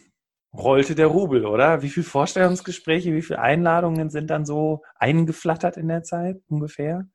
rollte 0.52 0.96
der 0.96 1.06
Rubel, 1.06 1.46
oder? 1.46 1.82
Wie 1.82 1.90
viele 1.90 2.06
Vorstellungsgespräche, 2.06 3.14
wie 3.14 3.22
viele 3.22 3.38
Einladungen 3.38 4.10
sind 4.10 4.30
dann 4.30 4.44
so 4.44 4.82
eingeflattert 4.96 5.76
in 5.76 5.88
der 5.88 6.02
Zeit 6.02 6.40
ungefähr? 6.48 7.06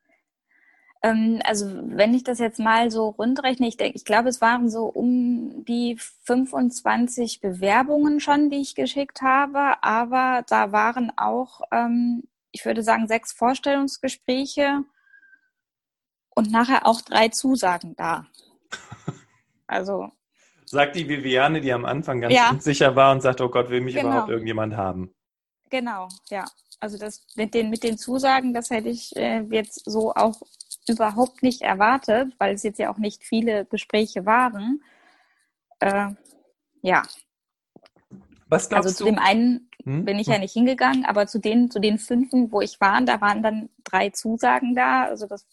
Ähm, 1.02 1.40
also 1.44 1.66
wenn 1.84 2.14
ich 2.14 2.24
das 2.24 2.38
jetzt 2.38 2.58
mal 2.58 2.90
so 2.90 3.08
rundrechne, 3.08 3.68
ich 3.68 3.76
denke, 3.76 3.96
ich 3.96 4.06
glaube, 4.06 4.30
es 4.30 4.40
waren 4.40 4.70
so 4.70 4.86
um 4.86 5.64
die 5.66 5.98
25 6.22 7.42
Bewerbungen 7.42 8.20
schon, 8.20 8.48
die 8.48 8.62
ich 8.62 8.74
geschickt 8.74 9.20
habe, 9.20 9.82
aber 9.82 10.44
da 10.48 10.72
waren 10.72 11.12
auch 11.16 11.60
ähm, 11.70 12.22
ich 12.54 12.64
würde 12.64 12.84
sagen, 12.84 13.08
sechs 13.08 13.32
Vorstellungsgespräche 13.32 14.84
und 16.36 16.52
nachher 16.52 16.86
auch 16.86 17.00
drei 17.00 17.28
Zusagen 17.28 17.94
da. 17.96 18.26
Also. 19.66 20.12
Sagt 20.66 20.94
die 20.94 21.08
Viviane, 21.08 21.62
die 21.62 21.72
am 21.72 21.86
Anfang 21.86 22.20
ganz 22.20 22.34
ja. 22.34 22.50
unsicher 22.50 22.94
war 22.94 23.12
und 23.12 23.22
sagt, 23.22 23.40
oh 23.40 23.48
Gott, 23.48 23.70
will 23.70 23.80
mich 23.80 23.94
genau. 23.94 24.08
überhaupt 24.08 24.28
irgendjemand 24.28 24.76
haben? 24.76 25.14
Genau, 25.70 26.06
ja. 26.28 26.44
Also 26.80 26.98
das 26.98 27.26
mit 27.34 27.54
den, 27.54 27.70
mit 27.70 27.82
den 27.82 27.96
Zusagen, 27.96 28.52
das 28.52 28.68
hätte 28.68 28.90
ich 28.90 29.16
äh, 29.16 29.40
jetzt 29.50 29.90
so 29.90 30.12
auch 30.14 30.42
überhaupt 30.86 31.42
nicht 31.42 31.62
erwartet, 31.62 32.34
weil 32.38 32.54
es 32.54 32.62
jetzt 32.62 32.78
ja 32.78 32.92
auch 32.92 32.98
nicht 32.98 33.24
viele 33.24 33.64
Gespräche 33.64 34.26
waren. 34.26 34.84
Äh, 35.80 36.10
ja. 36.82 37.02
Was 38.48 38.68
glaubst 38.68 38.88
also 38.88 38.98
zu 38.98 39.04
dem 39.04 39.18
einen 39.18 39.70
hm? 39.84 40.04
bin 40.04 40.18
ich 40.18 40.26
ja 40.26 40.38
nicht 40.38 40.52
hingegangen, 40.52 41.04
aber 41.04 41.26
zu 41.26 41.38
den, 41.38 41.70
zu 41.70 41.78
den 41.80 41.98
fünfen, 41.98 42.50
wo 42.52 42.60
ich 42.60 42.80
war, 42.80 43.00
da 43.02 43.20
waren 43.20 43.42
dann 43.42 43.68
drei 43.84 44.10
Zusagen 44.10 44.74
da. 44.74 45.04
Also 45.04 45.26
das 45.26 45.46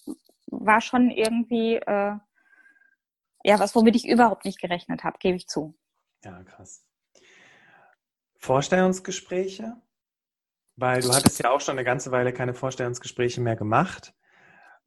war 0.48 0.82
schon 0.82 1.10
irgendwie 1.10 1.76
äh, 1.76 2.16
ja 3.44 3.60
was, 3.60 3.76
womit 3.76 3.96
ich 3.96 4.08
überhaupt 4.08 4.46
nicht 4.46 4.60
gerechnet 4.60 5.04
habe, 5.04 5.18
gebe 5.20 5.38
ich 5.38 5.48
zu. 5.48 5.76
Ja, 6.24 6.44
krass. 6.44 6.86
Vorstellungsgespräche? 8.38 9.78
Weil 10.76 11.02
du 11.02 11.14
hattest 11.14 11.44
ja 11.44 11.52
auch 11.52 11.62
schon 11.62 11.76
eine 11.76 11.84
ganze 11.84 12.12
Weile 12.12 12.34
keine 12.34 12.54
Vorstellungsgespräche 12.54 13.42
mehr 13.42 13.56
gemacht. 13.56 14.14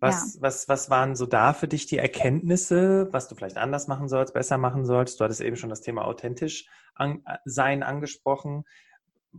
Was, 0.00 0.34
ja. 0.34 0.42
was, 0.42 0.68
was 0.68 0.90
waren 0.90 1.14
so 1.14 1.24
da 1.24 1.52
für 1.52 1.68
dich 1.68 1.86
die 1.86 1.98
Erkenntnisse, 1.98 3.08
was 3.12 3.28
du 3.28 3.34
vielleicht 3.34 3.56
anders 3.56 3.86
machen 3.86 4.08
sollst, 4.08 4.34
besser 4.34 4.58
machen 4.58 4.84
sollst? 4.84 5.20
Du 5.20 5.24
hattest 5.24 5.40
eben 5.40 5.56
schon 5.56 5.70
das 5.70 5.82
Thema 5.82 6.04
authentisch 6.04 6.68
an, 6.94 7.24
sein 7.44 7.82
angesprochen. 7.82 8.64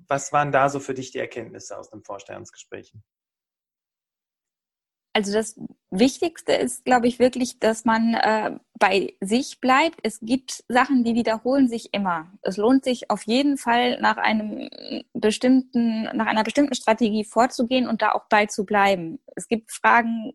Was 0.07 0.33
waren 0.33 0.51
da 0.51 0.69
so 0.69 0.79
für 0.79 0.93
dich 0.93 1.11
die 1.11 1.19
Erkenntnisse 1.19 1.77
aus 1.77 1.89
den 1.89 2.03
Vorstellungsgesprächen? 2.03 3.03
Also 5.15 5.31
das 5.31 5.57
Wichtigste 5.91 6.51
ist, 6.51 6.83
glaube 6.83 7.07
ich, 7.07 7.19
wirklich, 7.19 7.57
dass 7.59 7.85
man 7.85 8.15
äh, 8.15 8.59
bei 8.77 9.15
sich 9.21 9.61
bleibt. 9.61 9.99
Es 10.03 10.19
gibt 10.19 10.65
Sachen, 10.67 11.05
die 11.05 11.15
wiederholen 11.15 11.69
sich 11.69 11.93
immer. 11.93 12.33
Es 12.41 12.57
lohnt 12.57 12.83
sich 12.83 13.09
auf 13.09 13.23
jeden 13.23 13.57
Fall 13.57 13.97
nach 14.01 14.17
einem 14.17 14.69
bestimmten, 15.13 16.03
nach 16.17 16.25
einer 16.25 16.43
bestimmten 16.43 16.75
Strategie 16.75 17.23
vorzugehen 17.23 17.87
und 17.87 18.01
da 18.01 18.11
auch 18.11 18.25
bei 18.29 18.47
zu 18.47 18.65
bleiben. 18.65 19.19
Es 19.37 19.47
gibt 19.47 19.71
Fragen, 19.71 20.33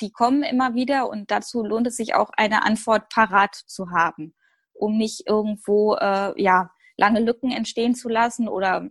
die 0.00 0.10
kommen 0.10 0.42
immer 0.44 0.74
wieder 0.74 1.10
und 1.10 1.30
dazu 1.30 1.62
lohnt 1.62 1.86
es 1.88 1.96
sich 1.96 2.14
auch 2.14 2.30
eine 2.34 2.64
Antwort 2.64 3.10
parat 3.10 3.54
zu 3.54 3.90
haben, 3.90 4.34
um 4.72 4.96
nicht 4.96 5.28
irgendwo 5.28 5.96
äh, 5.96 6.32
ja 6.42 6.70
lange 6.96 7.20
Lücken 7.20 7.50
entstehen 7.50 7.94
zu 7.94 8.08
lassen 8.08 8.48
oder 8.48 8.88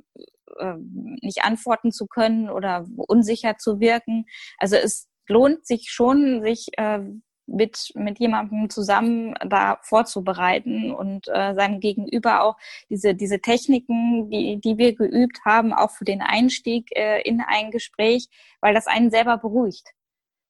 äh, 0.57 0.73
nicht 1.21 1.43
antworten 1.43 1.91
zu 1.91 2.07
können 2.07 2.49
oder 2.49 2.85
unsicher 2.95 3.57
zu 3.57 3.79
wirken. 3.79 4.25
Also 4.57 4.75
es 4.75 5.07
lohnt 5.27 5.65
sich 5.65 5.89
schon, 5.89 6.41
sich 6.41 6.67
äh, 6.77 6.99
mit, 7.47 7.91
mit 7.95 8.19
jemandem 8.19 8.69
zusammen 8.69 9.33
da 9.47 9.79
vorzubereiten 9.83 10.91
und 10.91 11.27
äh, 11.27 11.53
seinem 11.53 11.79
Gegenüber 11.79 12.43
auch 12.43 12.57
diese, 12.89 13.13
diese 13.15 13.39
Techniken, 13.39 14.29
die, 14.29 14.59
die 14.59 14.77
wir 14.77 14.95
geübt 14.95 15.39
haben, 15.45 15.73
auch 15.73 15.91
für 15.91 16.05
den 16.05 16.21
Einstieg 16.21 16.89
äh, 16.95 17.21
in 17.21 17.41
ein 17.41 17.71
Gespräch, 17.71 18.27
weil 18.61 18.73
das 18.73 18.87
einen 18.87 19.11
selber 19.11 19.37
beruhigt. 19.37 19.89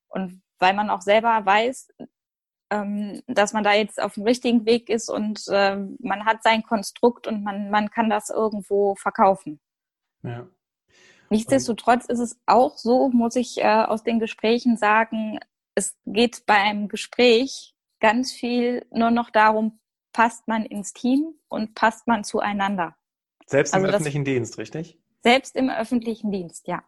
Und 0.09 0.41
weil 0.59 0.73
man 0.73 0.89
auch 0.89 1.01
selber 1.01 1.41
weiß, 1.43 1.89
ähm, 2.71 3.21
dass 3.27 3.53
man 3.53 3.63
da 3.63 3.73
jetzt 3.73 4.01
auf 4.01 4.15
dem 4.15 4.23
richtigen 4.23 4.65
Weg 4.65 4.89
ist 4.89 5.09
und 5.09 5.43
äh, 5.49 5.75
man 5.99 6.25
hat 6.25 6.41
sein 6.41 6.63
Konstrukt 6.63 7.27
und 7.27 7.43
man, 7.43 7.69
man 7.69 7.91
kann 7.91 8.09
das 8.09 8.29
irgendwo 8.29 8.95
verkaufen. 8.95 9.59
Ja. 10.23 10.47
Nichtsdestotrotz 11.29 12.05
ist 12.05 12.19
es 12.19 12.39
auch 12.45 12.77
so, 12.77 13.09
muss 13.09 13.35
ich 13.35 13.59
äh, 13.59 13.65
aus 13.67 14.03
den 14.03 14.19
Gesprächen 14.19 14.77
sagen, 14.77 15.39
es 15.75 15.95
geht 16.05 16.45
beim 16.45 16.87
Gespräch 16.87 17.75
ganz 17.99 18.31
viel 18.31 18.85
nur 18.91 19.11
noch 19.11 19.29
darum, 19.29 19.79
passt 20.13 20.47
man 20.47 20.65
ins 20.65 20.93
Team 20.93 21.35
und 21.47 21.75
passt 21.75 22.07
man 22.07 22.23
zueinander. 22.23 22.95
Selbst 23.47 23.73
im 23.73 23.83
also 23.83 23.95
öffentlichen 23.95 24.25
Dienst, 24.25 24.57
richtig? 24.57 24.97
Selbst 25.23 25.55
im 25.55 25.69
öffentlichen 25.69 26.31
Dienst, 26.31 26.67
ja. 26.67 26.83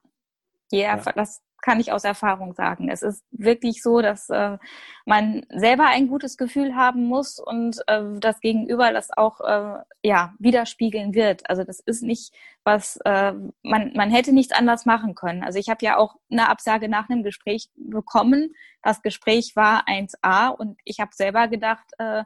Ja, 0.73 0.97
ja. 0.97 1.11
Das 1.13 1.41
kann 1.61 1.79
ich 1.79 1.91
aus 1.91 2.03
Erfahrung 2.03 2.53
sagen. 2.53 2.89
Es 2.89 3.03
ist 3.03 3.23
wirklich 3.31 3.81
so, 3.83 4.01
dass 4.01 4.29
äh, 4.29 4.57
man 5.05 5.45
selber 5.49 5.85
ein 5.85 6.07
gutes 6.07 6.35
Gefühl 6.35 6.75
haben 6.75 7.05
muss 7.05 7.39
und 7.39 7.79
äh, 7.87 8.01
das 8.19 8.41
Gegenüber 8.41 8.91
das 8.91 9.09
auch 9.15 9.39
äh, 9.39 9.81
ja 10.03 10.33
widerspiegeln 10.39 11.13
wird. 11.13 11.49
Also 11.49 11.63
das 11.63 11.79
ist 11.79 12.01
nicht 12.03 12.33
was 12.65 12.97
äh, 13.05 13.33
man 13.61 13.93
man 13.93 14.09
hätte 14.11 14.33
nichts 14.33 14.51
anders 14.51 14.85
machen 14.85 15.15
können. 15.15 15.43
Also 15.43 15.59
ich 15.59 15.69
habe 15.69 15.85
ja 15.85 15.97
auch 15.97 16.15
eine 16.29 16.49
Absage 16.49 16.89
nach 16.89 17.09
einem 17.09 17.23
Gespräch 17.23 17.69
bekommen. 17.75 18.53
Das 18.81 19.01
Gespräch 19.01 19.55
war 19.55 19.87
1a 19.87 20.49
und 20.49 20.79
ich 20.83 20.99
habe 20.99 21.11
selber 21.13 21.47
gedacht, 21.47 21.85
äh, 21.99 22.23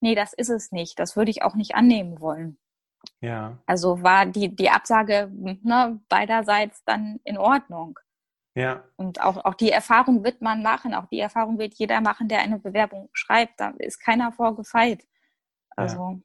nee, 0.00 0.14
das 0.14 0.32
ist 0.32 0.48
es 0.50 0.72
nicht. 0.72 0.98
Das 0.98 1.16
würde 1.16 1.30
ich 1.30 1.42
auch 1.42 1.54
nicht 1.54 1.74
annehmen 1.74 2.20
wollen. 2.20 2.58
Ja. 3.20 3.58
Also 3.66 4.02
war 4.02 4.26
die 4.26 4.54
die 4.54 4.70
Absage 4.70 5.30
ne, 5.32 6.00
beiderseits 6.08 6.82
dann 6.84 7.20
in 7.24 7.38
Ordnung. 7.38 7.98
Ja. 8.54 8.84
Und 8.96 9.20
auch, 9.20 9.44
auch 9.44 9.54
die 9.54 9.70
Erfahrung 9.70 10.24
wird 10.24 10.42
man 10.42 10.62
machen, 10.62 10.94
auch 10.94 11.06
die 11.06 11.20
Erfahrung 11.20 11.58
wird 11.58 11.74
jeder 11.74 12.00
machen, 12.00 12.28
der 12.28 12.40
eine 12.40 12.58
Bewerbung 12.58 13.08
schreibt. 13.12 13.60
Da 13.60 13.72
ist 13.78 14.00
keiner 14.00 14.32
vorgefeilt. 14.32 15.06
Also. 15.76 15.96
Ja. 15.96 16.20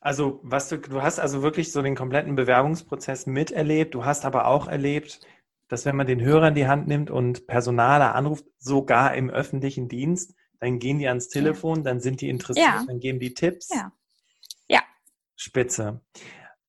Also, 0.00 0.40
was 0.42 0.68
du, 0.68 0.78
du 0.78 1.00
hast 1.00 1.20
also 1.20 1.42
wirklich 1.42 1.70
so 1.70 1.80
den 1.80 1.94
kompletten 1.94 2.34
Bewerbungsprozess 2.34 3.26
miterlebt. 3.26 3.94
Du 3.94 4.04
hast 4.04 4.24
aber 4.24 4.48
auch 4.48 4.66
erlebt, 4.66 5.20
dass 5.68 5.86
wenn 5.86 5.94
man 5.94 6.08
den 6.08 6.20
Hörer 6.20 6.48
in 6.48 6.54
die 6.54 6.66
Hand 6.66 6.88
nimmt 6.88 7.08
und 7.08 7.46
Personaler 7.46 8.14
anruft, 8.16 8.44
sogar 8.58 9.14
im 9.14 9.30
öffentlichen 9.30 9.88
Dienst, 9.88 10.34
dann 10.58 10.80
gehen 10.80 10.98
die 10.98 11.08
ans 11.08 11.28
Telefon, 11.28 11.78
ja. 11.78 11.82
dann 11.84 12.00
sind 12.00 12.20
die 12.20 12.28
interessiert, 12.28 12.66
ja. 12.66 12.84
dann 12.86 12.98
geben 12.98 13.20
die 13.20 13.32
Tipps. 13.32 13.68
Ja. 13.72 13.92
Spitze. 15.36 16.00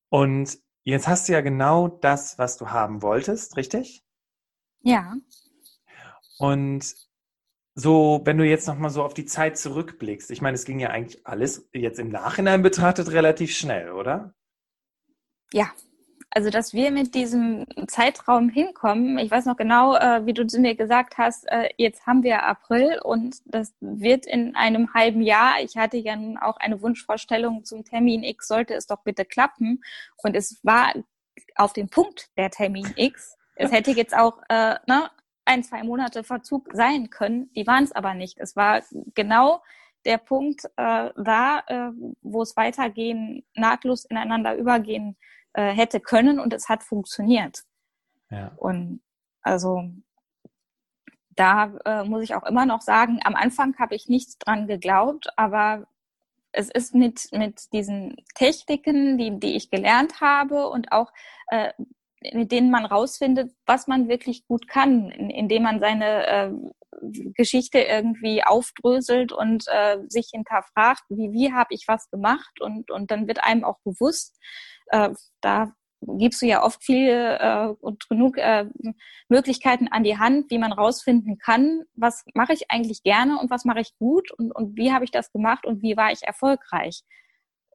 Und 0.09 0.57
jetzt 0.83 1.07
hast 1.07 1.27
du 1.27 1.33
ja 1.33 1.41
genau 1.41 1.87
das, 1.87 2.37
was 2.37 2.57
du 2.57 2.69
haben 2.69 3.01
wolltest, 3.01 3.57
richtig? 3.57 4.03
Ja. 4.81 5.15
Und 6.37 6.95
so, 7.75 8.21
wenn 8.25 8.37
du 8.37 8.45
jetzt 8.45 8.67
nochmal 8.67 8.91
so 8.91 9.03
auf 9.03 9.13
die 9.13 9.25
Zeit 9.25 9.57
zurückblickst, 9.57 10.29
ich 10.31 10.41
meine, 10.41 10.55
es 10.55 10.65
ging 10.65 10.79
ja 10.79 10.89
eigentlich 10.89 11.25
alles 11.25 11.67
jetzt 11.73 11.99
im 11.99 12.09
Nachhinein 12.09 12.61
betrachtet 12.61 13.11
relativ 13.11 13.55
schnell, 13.55 13.91
oder? 13.91 14.35
Ja, 15.51 15.71
also 16.35 16.49
dass 16.49 16.73
wir 16.73 16.89
mit 16.89 17.13
diesem 17.13 17.67
Zeitraum 17.87 18.49
hinkommen. 18.49 19.19
Ich 19.19 19.29
weiß 19.29 19.45
noch 19.45 19.55
genau, 19.55 19.95
äh, 19.95 20.25
wie 20.25 20.33
du 20.33 20.47
zu 20.47 20.59
mir 20.59 20.73
gesagt 20.75 21.19
hast, 21.19 21.45
äh, 21.51 21.69
jetzt 21.77 22.07
haben 22.07 22.23
wir 22.23 22.43
April 22.43 22.99
und 23.03 23.37
das 23.45 23.73
wird 23.81 24.25
in 24.25 24.55
einem 24.55 24.95
halben 24.95 25.21
Jahr. 25.21 25.61
Ich 25.61 25.77
hatte 25.77 25.97
ja 25.97 26.15
nun 26.15 26.37
auch 26.37 26.57
eine 26.57 26.81
Wunschvorstellung 26.81 27.65
zum 27.65 27.83
Termin 27.83 28.23
X, 28.23 28.47
sollte 28.47 28.73
es 28.73 28.87
doch 28.87 29.03
bitte 29.03 29.25
klappen. 29.25 29.83
Und 30.23 30.35
es 30.35 30.59
war 30.63 30.93
auf 31.55 31.73
den 31.73 31.89
Punkt 31.89 32.29
der 32.35 32.49
Termin 32.49 32.93
X. 32.95 33.37
Es 33.55 33.71
hätte 33.71 33.91
jetzt 33.91 34.17
auch 34.17 34.41
äh, 34.49 34.75
ne, 34.87 35.11
ein, 35.45 35.63
zwei 35.63 35.83
Monate 35.83 36.23
Verzug 36.23 36.69
sein 36.73 37.11
können. 37.11 37.51
Die 37.55 37.67
waren 37.67 37.83
es 37.83 37.91
aber 37.91 38.15
nicht. 38.15 38.39
Es 38.39 38.55
war 38.55 38.81
genau 39.13 39.61
der 40.03 40.17
Punkt 40.17 40.65
äh, 40.77 41.11
da, 41.15 41.63
äh, 41.67 41.91
wo 42.23 42.41
es 42.41 42.57
weitergehen, 42.57 43.45
nahtlos 43.53 44.05
ineinander 44.05 44.55
übergehen 44.55 45.15
äh, 45.53 45.71
hätte 45.71 45.99
können 45.99 46.39
und 46.39 46.53
es 46.53 46.69
hat 46.69 46.83
funktioniert. 46.83 47.63
Ja. 48.29 48.51
Und 48.57 49.01
also 49.41 49.83
da 51.35 51.73
äh, 51.85 52.03
muss 52.03 52.23
ich 52.23 52.35
auch 52.35 52.43
immer 52.43 52.65
noch 52.65 52.81
sagen, 52.81 53.19
am 53.23 53.35
Anfang 53.35 53.77
habe 53.79 53.95
ich 53.95 54.07
nichts 54.07 54.37
dran 54.37 54.67
geglaubt, 54.67 55.27
aber 55.35 55.87
es 56.51 56.69
ist 56.69 56.93
mit, 56.93 57.29
mit 57.31 57.73
diesen 57.73 58.15
Techniken, 58.35 59.17
die, 59.17 59.39
die 59.39 59.55
ich 59.55 59.71
gelernt 59.71 60.21
habe 60.21 60.69
und 60.69 60.91
auch 60.91 61.11
äh, 61.47 61.73
mit 62.31 62.51
denen 62.51 62.71
man 62.71 62.85
rausfindet, 62.85 63.51
was 63.65 63.87
man 63.87 64.07
wirklich 64.07 64.47
gut 64.47 64.67
kann, 64.67 65.09
indem 65.09 65.63
man 65.63 65.79
seine 65.79 66.27
äh, 66.27 66.51
Geschichte 67.35 67.79
irgendwie 67.79 68.43
aufdröselt 68.43 69.33
und 69.33 69.65
äh, 69.67 69.97
sich 70.07 70.29
hinterfragt, 70.31 71.03
wie, 71.09 71.31
wie 71.33 71.51
habe 71.51 71.73
ich 71.73 71.85
was 71.87 72.09
gemacht 72.09 72.61
und, 72.61 72.91
und 72.91 73.11
dann 73.11 73.27
wird 73.27 73.43
einem 73.43 73.65
auch 73.65 73.79
bewusst, 73.83 74.39
äh, 74.87 75.09
da 75.41 75.73
gibst 76.05 76.41
du 76.41 76.45
ja 76.45 76.63
oft 76.63 76.83
viele 76.83 77.39
äh, 77.39 77.67
und 77.79 78.07
genug 78.09 78.37
äh, 78.37 78.65
Möglichkeiten 79.29 79.87
an 79.87 80.03
die 80.03 80.17
Hand, 80.17 80.49
wie 80.51 80.57
man 80.57 80.73
rausfinden 80.73 81.37
kann, 81.37 81.83
was 81.95 82.25
mache 82.33 82.53
ich 82.53 82.69
eigentlich 82.69 83.03
gerne 83.03 83.39
und 83.39 83.49
was 83.49 83.65
mache 83.65 83.79
ich 83.79 83.95
gut 83.97 84.31
und, 84.31 84.51
und 84.51 84.77
wie 84.77 84.91
habe 84.91 85.05
ich 85.05 85.11
das 85.11 85.31
gemacht 85.31 85.65
und 85.65 85.81
wie 85.81 85.97
war 85.97 86.11
ich 86.11 86.23
erfolgreich. 86.23 87.03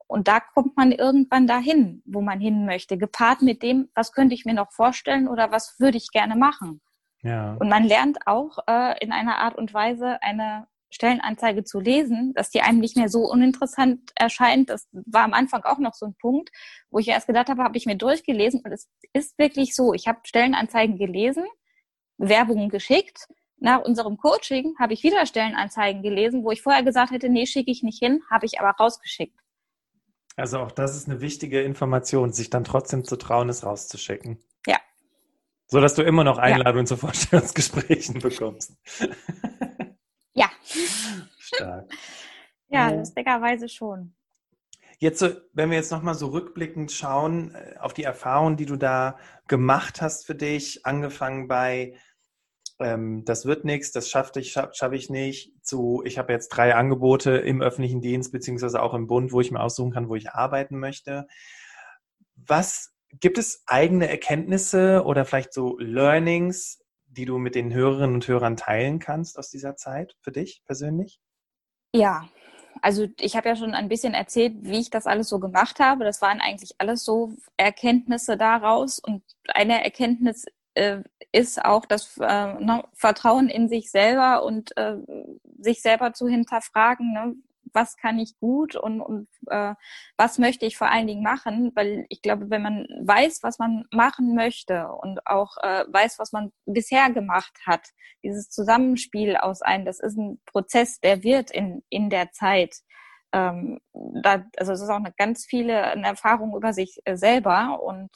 Und 0.07 0.27
da 0.27 0.41
kommt 0.41 0.77
man 0.77 0.93
irgendwann 0.93 1.47
dahin, 1.47 2.03
wo 2.07 2.23
man 2.23 2.41
hin 2.41 2.65
möchte, 2.65 2.97
gepaart 2.97 3.43
mit 3.43 3.63
dem, 3.63 3.91
was 3.95 4.13
könnte 4.13 4.35
ich 4.35 4.47
mir 4.47 4.55
noch 4.55 4.73
vorstellen 4.73 5.29
oder 5.29 5.53
was 5.53 5.79
würde 5.79 5.99
ich 5.99 6.11
gerne 6.11 6.35
machen. 6.35 6.81
Ja. 7.23 7.57
Und 7.59 7.69
man 7.69 7.85
lernt 7.85 8.27
auch 8.27 8.59
äh, 8.67 8.99
in 9.05 9.13
einer 9.13 9.39
Art 9.39 9.57
und 9.57 9.75
Weise 9.75 10.23
eine 10.23 10.67
Stellenanzeige 10.91 11.65
zu 11.65 11.81
lesen, 11.81 12.33
dass 12.35 12.51
die 12.51 12.63
einem 12.63 12.79
nicht 12.79 12.97
mehr 12.97 13.09
so 13.09 13.21
uninteressant 13.31 14.11
erscheint. 14.15 14.71
Das 14.71 14.89
war 14.93 15.25
am 15.25 15.35
Anfang 15.35 15.63
auch 15.65 15.79
noch 15.79 15.95
so 15.95 16.07
ein 16.07 16.15
Punkt, 16.21 16.51
wo 16.91 16.99
ich 16.99 17.09
erst 17.09 17.27
gedacht 17.27 17.49
habe, 17.49 17.63
habe 17.63 17.77
ich 17.77 17.87
mir 17.87 17.97
durchgelesen 17.97 18.63
und 18.65 18.73
es 18.73 18.89
ist 19.13 19.39
wirklich 19.39 19.75
so. 19.75 19.93
Ich 19.93 20.09
habe 20.09 20.21
Stellenanzeigen 20.25 20.97
gelesen, 20.97 21.45
Bewerbungen 22.17 22.69
geschickt. 22.69 23.27
Nach 23.59 23.81
unserem 23.83 24.17
Coaching 24.17 24.75
habe 24.79 24.95
ich 24.95 25.03
wieder 25.03 25.27
Stellenanzeigen 25.27 26.03
gelesen, 26.03 26.45
wo 26.45 26.53
ich 26.53 26.63
vorher 26.63 26.83
gesagt 26.83 27.11
hätte, 27.11 27.29
nee, 27.29 27.47
schicke 27.47 27.71
ich 27.71 27.83
nicht 27.83 27.99
hin, 27.99 28.23
habe 28.31 28.47
ich 28.47 28.61
aber 28.61 28.71
rausgeschickt. 28.71 29.39
Also 30.37 30.61
auch 30.61 30.71
das 30.71 30.97
ist 30.97 31.09
eine 31.09 31.21
wichtige 31.21 31.63
Information, 31.63 32.33
sich 32.33 32.49
dann 32.49 32.63
trotzdem 32.63 33.05
zu 33.05 33.17
trauen, 33.17 33.49
es 33.49 33.65
rauszuschicken. 33.65 34.39
Ja. 34.67 34.79
So 35.67 35.81
dass 35.81 35.97
du 35.97 36.03
immer 36.03 36.23
noch 36.23 36.39
Einladungen 36.39 36.87
ja. 36.87 36.91
zu 36.91 36.97
Vorstellungsgesprächen 36.97 38.21
bekommst. 38.21 38.73
ja. 41.59 41.59
Stark. 41.59 41.93
Ja, 42.69 42.91
lustigerweise 42.91 43.69
schon. 43.69 44.15
Jetzt, 44.99 45.21
so, 45.21 45.29
wenn 45.53 45.71
wir 45.71 45.77
jetzt 45.77 45.93
nochmal 45.93 46.15
so 46.15 46.27
rückblickend 46.27 46.91
schauen 46.91 47.55
äh, 47.55 47.79
auf 47.79 47.95
die 47.95 48.03
Erfahrungen, 48.03 48.57
die 48.57 48.67
du 48.67 48.77
da 48.77 49.19
gemacht 49.47 50.03
hast 50.03 50.27
für 50.27 50.35
dich, 50.35 50.85
angefangen 50.85 51.47
bei 51.49 51.95
ähm, 52.81 53.25
das 53.25 53.45
wird 53.47 53.65
nichts, 53.65 53.93
das 53.93 54.09
schaffe 54.09 54.41
ich, 54.41 54.53
schaff, 54.53 54.71
schaff 54.75 54.93
ich 54.93 55.11
nicht, 55.11 55.53
zu, 55.65 56.03
ich 56.05 56.19
habe 56.19 56.33
jetzt 56.33 56.49
drei 56.49 56.75
Angebote 56.75 57.37
im 57.37 57.63
öffentlichen 57.63 58.01
Dienst 58.01 58.33
beziehungsweise 58.33 58.83
auch 58.83 58.95
im 58.95 59.07
Bund, 59.07 59.33
wo 59.33 59.41
ich 59.41 59.51
mir 59.51 59.61
aussuchen 59.61 59.93
kann, 59.93 60.09
wo 60.09 60.15
ich 60.17 60.31
arbeiten 60.31 60.79
möchte. 60.79 61.27
Was 62.37 62.95
gibt 63.13 63.39
es 63.39 63.63
eigene 63.67 64.09
Erkenntnisse 64.09 65.03
oder 65.05 65.25
vielleicht 65.25 65.53
so 65.53 65.79
Learnings, 65.79 66.81
die 67.07 67.25
du 67.25 67.39
mit 67.39 67.55
den 67.55 67.73
Hörerinnen 67.73 68.15
und 68.15 68.29
Hörern 68.29 68.57
teilen 68.57 68.99
kannst 68.99 69.39
aus 69.39 69.51
dieser 69.51 69.77
Zeit 69.77 70.17
für 70.21 70.33
dich 70.33 70.63
persönlich? 70.65 71.21
Ja, 71.95 72.29
also 72.83 73.07
ich 73.19 73.37
habe 73.37 73.49
ja 73.49 73.57
schon 73.57 73.75
ein 73.75 73.89
bisschen 73.89 74.15
erzählt, 74.15 74.55
wie 74.61 74.79
ich 74.79 74.91
das 74.91 75.07
alles 75.07 75.29
so 75.29 75.39
gemacht 75.41 75.81
habe. 75.81 76.05
Das 76.05 76.23
waren 76.23 76.41
eigentlich 76.41 76.73
alles 76.79 77.05
so 77.05 77.33
Erkenntnisse 77.57 78.37
daraus. 78.37 78.99
Und 78.99 79.23
eine 79.49 79.85
Erkenntnis 79.85 80.45
äh, 80.75 81.03
ist 81.33 81.65
auch 81.65 81.87
das 81.87 82.17
äh, 82.19 82.55
ne, 82.55 82.85
Vertrauen 82.95 83.49
in 83.49 83.69
sich 83.69 83.91
selber 83.91 84.45
und 84.45 84.77
äh, 84.77 84.97
sich 85.59 85.83
selber 85.83 86.13
zu 86.13 86.29
hinterfragen, 86.29 87.13
ne, 87.13 87.35
was 87.73 87.97
kann 87.97 88.19
ich 88.19 88.39
gut 88.39 88.77
und, 88.77 89.01
und 89.01 89.29
äh, 89.49 89.75
was 90.17 90.39
möchte 90.39 90.67
ich 90.67 90.77
vor 90.77 90.91
allen 90.91 91.07
Dingen 91.07 91.23
machen, 91.23 91.73
weil 91.75 92.07
ich 92.09 92.23
glaube, 92.23 92.51
wenn 92.51 92.63
man 92.63 92.87
weiß, 93.03 93.43
was 93.43 93.59
man 93.59 93.85
machen 93.91 94.35
möchte 94.35 94.89
und 94.89 95.27
auch 95.27 95.57
äh, 95.63 95.85
weiß, 95.89 96.19
was 96.19 96.33
man 96.33 96.53
bisher 96.67 97.11
gemacht 97.11 97.53
hat, 97.67 97.89
dieses 98.23 98.51
Zusammenspiel 98.51 99.37
aus 99.37 99.63
einem, 99.63 99.85
das 99.85 100.01
ist 100.01 100.17
ein 100.17 100.41
Prozess, 100.47 101.01
der 101.01 101.23
wird 101.23 101.51
in, 101.51 101.83
in 101.89 102.11
der 102.11 102.33
Zeit. 102.33 102.77
Ähm, 103.33 103.79
da, 103.93 104.45
also 104.57 104.73
es 104.73 104.81
ist 104.81 104.89
auch 104.89 104.97
eine 104.97 105.13
ganz 105.17 105.45
viele 105.45 105.83
eine 105.85 106.07
Erfahrung 106.07 106.57
über 106.57 106.73
sich 106.73 106.99
äh, 107.05 107.17
selber 107.17 107.83
und 107.83 108.11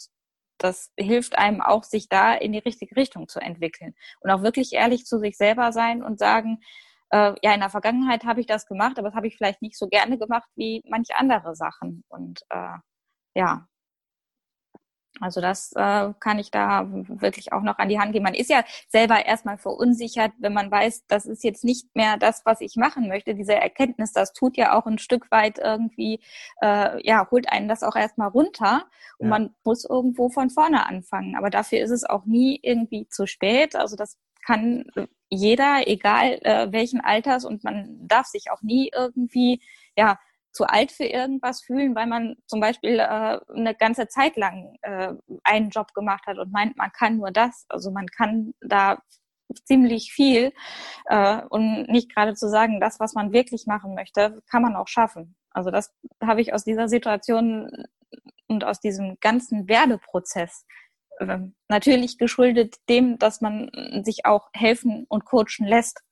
das 0.63 0.93
hilft 0.97 1.37
einem 1.37 1.61
auch, 1.61 1.85
sich 1.85 2.09
da 2.09 2.35
in 2.35 2.53
die 2.53 2.59
richtige 2.59 2.97
Richtung 2.97 3.29
zu 3.29 3.41
entwickeln. 3.41 3.95
Und 4.21 4.31
auch 4.31 4.43
wirklich 4.43 4.73
ehrlich 4.73 5.05
zu 5.07 5.19
sich 5.19 5.37
selber 5.37 5.73
sein 5.73 6.03
und 6.03 6.19
sagen, 6.19 6.61
äh, 7.13 7.35
ja, 7.43 7.55
in 7.55 7.61
der 7.61 7.71
Vergangenheit 7.71 8.25
habe 8.25 8.41
ich 8.41 8.47
das 8.47 8.67
gemacht, 8.67 8.99
aber 8.99 9.09
das 9.09 9.17
habe 9.17 9.27
ich 9.29 9.37
vielleicht 9.37 9.63
nicht 9.63 9.79
so 9.79 9.89
gerne 9.89 10.19
gemacht 10.19 10.49
wie 10.57 10.83
manche 10.89 11.17
andere 11.19 11.55
Sachen. 11.55 12.05
Und 12.09 12.41
äh, 12.51 12.79
ja, 13.35 13.69
also 15.21 15.41
das 15.41 15.73
äh, 15.77 16.13
kann 16.21 16.39
ich 16.39 16.51
da 16.51 16.89
wirklich 16.91 17.53
auch 17.53 17.63
noch 17.63 17.79
an 17.79 17.89
die 17.89 18.01
Hand 18.01 18.13
geben. 18.13 18.25
Man 18.25 18.35
ist 18.35 18.49
ja 18.51 18.65
selber 18.89 19.25
erstmal 19.25 19.59
verunsichert, 19.59 20.33
wenn 20.39 20.55
man 20.55 20.71
weiß, 20.71 21.05
das 21.07 21.27
ist 21.27 21.45
jetzt 21.45 21.65
nicht 21.65 21.95
mehr 21.95 22.17
das, 22.17 22.43
was 22.47 22.61
ich 22.63 22.77
machen 22.77 23.09
möchte. 23.09 23.35
Diese 23.35 23.55
Erkenntnis, 23.55 24.13
das 24.13 24.33
tut 24.33 24.57
ja 24.57 24.77
auch 24.77 24.87
ein 24.87 24.99
Stück 24.99 25.31
weit 25.31 25.59
irgendwie, 25.59 26.21
äh, 26.63 27.07
ja, 27.07 27.29
holt 27.31 27.53
einen 27.53 27.69
das 27.69 27.83
auch 27.83 27.95
erstmal 27.95 28.29
runter 28.29 28.87
und 29.19 29.27
ja. 29.27 29.31
man 29.31 29.55
muss 29.65 29.85
irgendwo 29.85 30.31
von 30.31 30.49
vorne 30.51 30.87
anfangen. 30.87 31.37
Aber 31.37 31.51
dafür 31.51 31.81
ist 31.81 31.91
es 31.91 32.05
auch 32.05 32.25
nie 32.25 32.59
irgendwie 32.63 33.07
zu 33.09 33.27
spät. 33.27 33.77
Also 33.77 33.97
das 33.97 34.19
kann 34.45 34.85
jeder, 35.29 35.87
egal 35.87 36.39
äh, 36.43 36.73
welchen 36.73 37.01
Alters 37.01 37.45
und 37.45 37.65
man 37.65 38.07
darf 38.07 38.27
sich 38.27 38.51
auch 38.51 38.63
nie 38.63 38.91
irgendwie, 38.95 39.63
ja, 39.97 40.19
zu 40.53 40.67
alt 40.67 40.93
für 40.93 41.07
irgendwas 41.07 41.63
fühlen, 41.63 41.95
weil 41.95 42.07
man 42.07 42.37
zum 42.47 42.61
Beispiel 42.61 42.99
äh, 42.99 43.41
eine 43.55 43.75
ganze 43.75 44.09
Zeit 44.09 44.37
lang 44.37 44.77
äh, 44.83 45.15
einen 45.45 45.71
Job 45.71 45.95
gemacht 45.95 46.27
hat 46.27 46.39
und 46.39 46.53
meint, 46.53 46.77
man 46.77 46.93
kann 46.93 47.17
nur 47.17 47.31
das. 47.31 47.65
Also 47.69 47.91
man 47.91 48.07
kann 48.07 48.53
da 48.61 48.99
ziemlich 49.65 50.13
viel 50.13 50.53
äh, 51.07 51.41
und 51.49 51.89
nicht 51.89 52.15
gerade 52.15 52.35
zu 52.35 52.49
sagen, 52.49 52.81
das, 52.81 53.01
was 53.01 53.15
man 53.15 53.33
wirklich 53.33 53.67
machen 53.67 53.95
möchte, 53.95 54.43
kann 54.51 54.63
man 54.63 54.77
auch 54.77 54.89
schaffen. 54.89 55.35
Also 55.51 55.71
das 55.71 55.95
habe 56.23 56.41
ich 56.41 56.53
aus 56.53 56.65
dieser 56.65 56.89
Situation 56.89 57.71
und 58.47 58.65
aus 58.65 58.81
diesem 58.81 59.19
ganzen 59.21 59.69
Werdeprozess 59.69 60.67
natürlich 61.69 62.19
geschuldet 62.19 62.77
dem, 62.89 63.19
dass 63.19 63.41
man 63.41 63.71
sich 64.05 64.25
auch 64.25 64.49
helfen 64.53 65.07
und 65.09 65.25
coachen 65.25 65.67
lässt. 65.67 66.03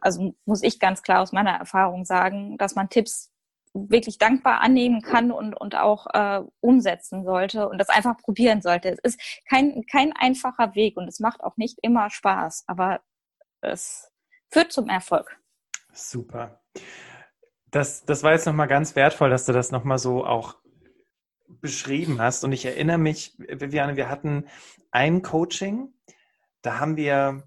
Also 0.00 0.34
muss 0.44 0.62
ich 0.62 0.78
ganz 0.78 1.02
klar 1.02 1.22
aus 1.22 1.32
meiner 1.32 1.52
Erfahrung 1.52 2.04
sagen, 2.04 2.58
dass 2.58 2.74
man 2.74 2.88
Tipps 2.88 3.32
wirklich 3.72 4.18
dankbar 4.18 4.60
annehmen 4.60 5.02
kann 5.02 5.30
und, 5.30 5.54
und 5.54 5.74
auch 5.76 6.06
äh, 6.12 6.42
umsetzen 6.60 7.24
sollte 7.24 7.68
und 7.68 7.78
das 7.78 7.88
einfach 7.88 8.16
probieren 8.16 8.62
sollte. 8.62 8.88
Es 8.90 8.98
ist 9.02 9.42
kein, 9.48 9.84
kein 9.90 10.12
einfacher 10.14 10.74
Weg 10.74 10.96
und 10.96 11.08
es 11.08 11.20
macht 11.20 11.42
auch 11.42 11.56
nicht 11.56 11.78
immer 11.82 12.10
Spaß, 12.10 12.64
aber 12.66 13.00
es 13.60 14.10
führt 14.48 14.72
zum 14.72 14.88
Erfolg. 14.88 15.38
Super. 15.92 16.62
Das, 17.70 18.04
das 18.04 18.22
war 18.22 18.32
jetzt 18.32 18.46
nochmal 18.46 18.68
ganz 18.68 18.96
wertvoll, 18.96 19.30
dass 19.30 19.44
du 19.44 19.52
das 19.52 19.70
nochmal 19.70 19.98
so 19.98 20.24
auch 20.24 20.56
beschrieben 21.48 22.20
hast. 22.20 22.44
Und 22.44 22.52
ich 22.52 22.64
erinnere 22.64 22.98
mich, 22.98 23.34
Viviane, 23.38 23.96
wir 23.96 24.08
hatten 24.08 24.46
ein 24.90 25.22
Coaching, 25.22 25.92
da 26.62 26.78
haben 26.78 26.96
wir 26.96 27.42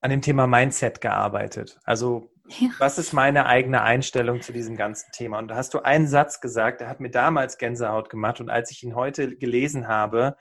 an 0.00 0.10
dem 0.10 0.22
Thema 0.22 0.46
Mindset 0.46 1.00
gearbeitet. 1.00 1.78
Also 1.84 2.32
ja. 2.48 2.68
Was 2.78 2.98
ist 2.98 3.12
meine 3.12 3.46
eigene 3.46 3.82
Einstellung 3.82 4.42
zu 4.42 4.52
diesem 4.52 4.76
ganzen 4.76 5.10
Thema? 5.12 5.38
Und 5.38 5.48
da 5.48 5.56
hast 5.56 5.74
du 5.74 5.80
einen 5.80 6.08
Satz 6.08 6.40
gesagt, 6.40 6.80
der 6.80 6.88
hat 6.88 7.00
mir 7.00 7.10
damals 7.10 7.56
Gänsehaut 7.56 8.10
gemacht. 8.10 8.40
Und 8.40 8.50
als 8.50 8.70
ich 8.70 8.82
ihn 8.82 8.94
heute 8.94 9.36
gelesen 9.36 9.88
habe, 9.88 10.36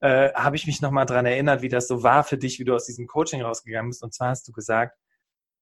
äh, 0.00 0.32
habe 0.34 0.56
ich 0.56 0.66
mich 0.66 0.80
nochmal 0.80 1.06
daran 1.06 1.26
erinnert, 1.26 1.62
wie 1.62 1.68
das 1.68 1.86
so 1.86 2.02
war 2.02 2.24
für 2.24 2.38
dich, 2.38 2.58
wie 2.58 2.64
du 2.64 2.74
aus 2.74 2.86
diesem 2.86 3.06
Coaching 3.06 3.42
rausgegangen 3.42 3.90
bist. 3.90 4.02
Und 4.02 4.14
zwar 4.14 4.30
hast 4.30 4.48
du 4.48 4.52
gesagt, 4.52 4.98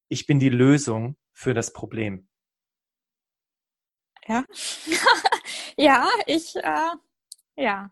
ich 0.08 0.26
bin 0.26 0.38
die 0.38 0.48
Lösung 0.48 1.16
für 1.32 1.52
das 1.52 1.72
Problem. 1.72 2.28
Ja, 4.26 4.44
ja, 5.76 6.06
ich, 6.26 6.56
äh, 6.56 6.90
ja, 7.56 7.90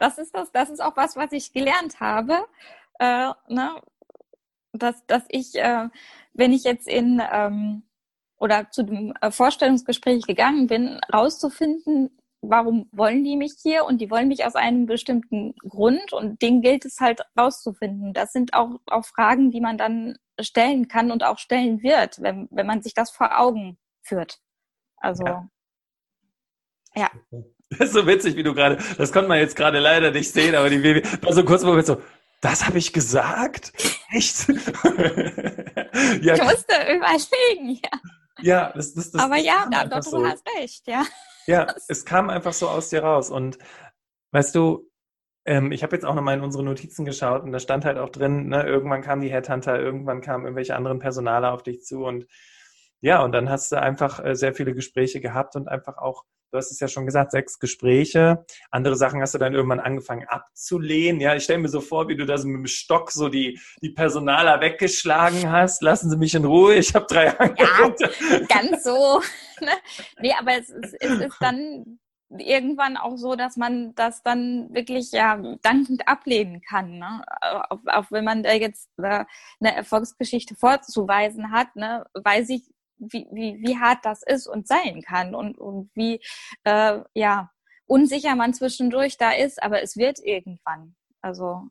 das 0.00 0.18
ist 0.18 0.34
das, 0.34 0.52
das 0.52 0.70
ist 0.70 0.80
auch 0.80 0.96
was, 0.96 1.16
was 1.16 1.32
ich 1.32 1.52
gelernt 1.52 2.00
habe, 2.00 2.46
äh, 2.98 3.32
ne? 3.48 3.82
dass, 4.72 5.04
dass 5.06 5.24
ich 5.28 5.54
äh, 5.56 5.88
wenn 6.38 6.52
ich 6.52 6.64
jetzt 6.64 6.88
in 6.88 7.20
ähm, 7.32 7.82
oder 8.38 8.70
zu 8.70 8.84
dem 8.84 9.12
äh, 9.20 9.30
Vorstellungsgespräch 9.30 10.24
gegangen 10.24 10.68
bin, 10.68 11.00
rauszufinden, 11.12 12.16
warum 12.40 12.88
wollen 12.92 13.24
die 13.24 13.36
mich 13.36 13.54
hier 13.60 13.84
und 13.84 14.00
die 14.00 14.10
wollen 14.10 14.28
mich 14.28 14.46
aus 14.46 14.54
einem 14.54 14.86
bestimmten 14.86 15.54
Grund 15.68 16.12
und 16.12 16.40
den 16.40 16.62
gilt 16.62 16.84
es 16.84 17.00
halt 17.00 17.22
rauszufinden. 17.36 18.12
Das 18.12 18.32
sind 18.32 18.54
auch, 18.54 18.78
auch 18.86 19.04
Fragen, 19.04 19.50
die 19.50 19.60
man 19.60 19.76
dann 19.76 20.16
stellen 20.40 20.86
kann 20.86 21.10
und 21.10 21.24
auch 21.24 21.38
stellen 21.38 21.82
wird, 21.82 22.22
wenn, 22.22 22.46
wenn 22.52 22.66
man 22.66 22.80
sich 22.80 22.94
das 22.94 23.10
vor 23.10 23.40
Augen 23.40 23.76
führt. 24.02 24.38
Also, 24.98 25.26
ja. 25.26 25.48
Ja. 26.98 27.10
Das 27.70 27.88
ist 27.88 27.92
so 27.92 28.06
witzig, 28.06 28.36
wie 28.36 28.42
du 28.42 28.54
gerade, 28.54 28.78
das 28.96 29.12
konnte 29.12 29.28
man 29.28 29.38
jetzt 29.38 29.56
gerade 29.56 29.78
leider 29.78 30.10
nicht 30.10 30.32
sehen, 30.32 30.54
aber 30.54 30.70
die 30.70 30.78
Baby 30.78 31.02
war 31.22 31.32
so 31.32 31.44
kurz 31.44 31.62
Moment 31.62 31.86
so, 31.86 32.00
das 32.40 32.66
habe 32.66 32.78
ich 32.78 32.92
gesagt? 32.92 33.72
Echt? 34.10 34.48
ja. 36.20 36.34
Ich 36.34 36.42
musste 36.42 36.74
überlegen, 36.94 37.80
ja. 37.82 38.00
Ja, 38.40 38.72
das, 38.74 38.94
das, 38.94 39.10
das 39.10 39.22
Aber 39.22 39.36
ja, 39.36 39.66
da, 39.70 39.84
doch, 39.84 39.96
du 39.96 40.10
so. 40.10 40.26
hast 40.26 40.44
recht, 40.58 40.86
ja. 40.86 41.04
Ja, 41.46 41.66
es 41.88 42.04
kam 42.04 42.30
einfach 42.30 42.52
so 42.52 42.68
aus 42.68 42.88
dir 42.88 43.02
raus. 43.02 43.30
Und 43.30 43.58
weißt 44.30 44.54
du, 44.54 44.88
ähm, 45.44 45.72
ich 45.72 45.82
habe 45.82 45.96
jetzt 45.96 46.04
auch 46.04 46.14
nochmal 46.14 46.36
in 46.36 46.44
unsere 46.44 46.62
Notizen 46.62 47.04
geschaut 47.04 47.42
und 47.42 47.52
da 47.52 47.58
stand 47.58 47.84
halt 47.84 47.98
auch 47.98 48.10
drin, 48.10 48.48
ne, 48.48 48.62
irgendwann 48.64 49.02
kamen 49.02 49.22
die 49.22 49.32
Headhunter, 49.32 49.80
irgendwann 49.80 50.20
kamen 50.20 50.44
irgendwelche 50.44 50.76
anderen 50.76 50.98
Personale 50.98 51.50
auf 51.50 51.62
dich 51.62 51.82
zu 51.82 52.04
und 52.04 52.26
ja, 53.00 53.22
und 53.22 53.32
dann 53.32 53.48
hast 53.48 53.70
du 53.72 53.80
einfach 53.80 54.24
äh, 54.24 54.34
sehr 54.34 54.54
viele 54.54 54.74
Gespräche 54.74 55.20
gehabt 55.20 55.56
und 55.56 55.68
einfach 55.68 55.98
auch 55.98 56.24
du 56.50 56.58
hast 56.58 56.70
es 56.70 56.80
ja 56.80 56.88
schon 56.88 57.06
gesagt, 57.06 57.32
sechs 57.32 57.58
Gespräche. 57.58 58.44
Andere 58.70 58.96
Sachen 58.96 59.20
hast 59.20 59.34
du 59.34 59.38
dann 59.38 59.54
irgendwann 59.54 59.80
angefangen 59.80 60.26
abzulehnen. 60.28 61.20
Ja, 61.20 61.34
ich 61.34 61.44
stelle 61.44 61.60
mir 61.60 61.68
so 61.68 61.80
vor, 61.80 62.08
wie 62.08 62.16
du 62.16 62.26
da 62.26 62.38
so 62.38 62.48
mit 62.48 62.58
dem 62.58 62.66
Stock 62.66 63.10
so 63.10 63.28
die, 63.28 63.60
die 63.82 63.90
Personaler 63.90 64.60
weggeschlagen 64.60 65.50
hast. 65.50 65.82
Lassen 65.82 66.10
Sie 66.10 66.16
mich 66.16 66.34
in 66.34 66.44
Ruhe, 66.44 66.74
ich 66.74 66.94
habe 66.94 67.06
drei 67.08 67.38
Angebote. 67.38 68.10
Ja, 68.30 68.38
ganz 68.48 68.84
so. 68.84 69.22
Ne? 69.60 69.72
Nee, 70.20 70.32
aber 70.38 70.52
es 70.52 70.70
ist, 70.70 70.94
es 71.00 71.18
ist 71.18 71.36
dann 71.40 71.98
irgendwann 72.30 72.96
auch 72.96 73.16
so, 73.16 73.34
dass 73.34 73.56
man 73.56 73.94
das 73.94 74.22
dann 74.22 74.72
wirklich 74.72 75.12
ja 75.12 75.36
dankend 75.62 76.06
ablehnen 76.06 76.60
kann. 76.60 76.98
Ne? 76.98 77.24
Auch, 77.40 77.80
auch 77.86 78.04
wenn 78.10 78.24
man 78.24 78.42
da 78.42 78.52
jetzt 78.52 78.88
äh, 78.98 79.24
eine 79.60 79.74
Erfolgsgeschichte 79.74 80.54
vorzuweisen 80.54 81.50
hat, 81.50 81.74
ne, 81.74 82.04
weiß 82.14 82.50
ich, 82.50 82.62
wie, 82.98 83.26
wie, 83.30 83.60
wie 83.60 83.78
hart 83.78 84.04
das 84.04 84.22
ist 84.22 84.46
und 84.46 84.66
sein 84.66 85.02
kann 85.02 85.34
und, 85.34 85.58
und 85.58 85.90
wie 85.94 86.20
äh, 86.64 87.00
ja 87.14 87.50
unsicher 87.86 88.36
man 88.36 88.54
zwischendurch 88.54 89.16
da 89.16 89.32
ist, 89.32 89.62
aber 89.62 89.82
es 89.82 89.96
wird 89.96 90.20
irgendwann. 90.20 90.94
Also 91.20 91.68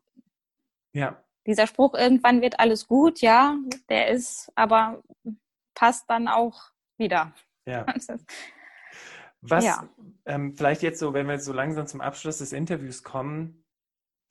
ja. 0.92 1.22
dieser 1.46 1.66
Spruch, 1.66 1.94
irgendwann 1.94 2.42
wird 2.42 2.60
alles 2.60 2.86
gut, 2.86 3.20
ja, 3.20 3.56
der 3.88 4.08
ist, 4.08 4.50
aber 4.54 5.02
passt 5.74 6.10
dann 6.10 6.28
auch 6.28 6.60
wieder. 6.96 7.32
Ja. 7.66 7.86
Was 9.40 9.64
ja. 9.64 9.88
Ähm, 10.26 10.56
vielleicht 10.56 10.82
jetzt 10.82 10.98
so, 10.98 11.14
wenn 11.14 11.28
wir 11.28 11.38
so 11.38 11.52
langsam 11.52 11.86
zum 11.86 12.00
Abschluss 12.00 12.38
des 12.38 12.52
Interviews 12.52 13.04
kommen, 13.04 13.64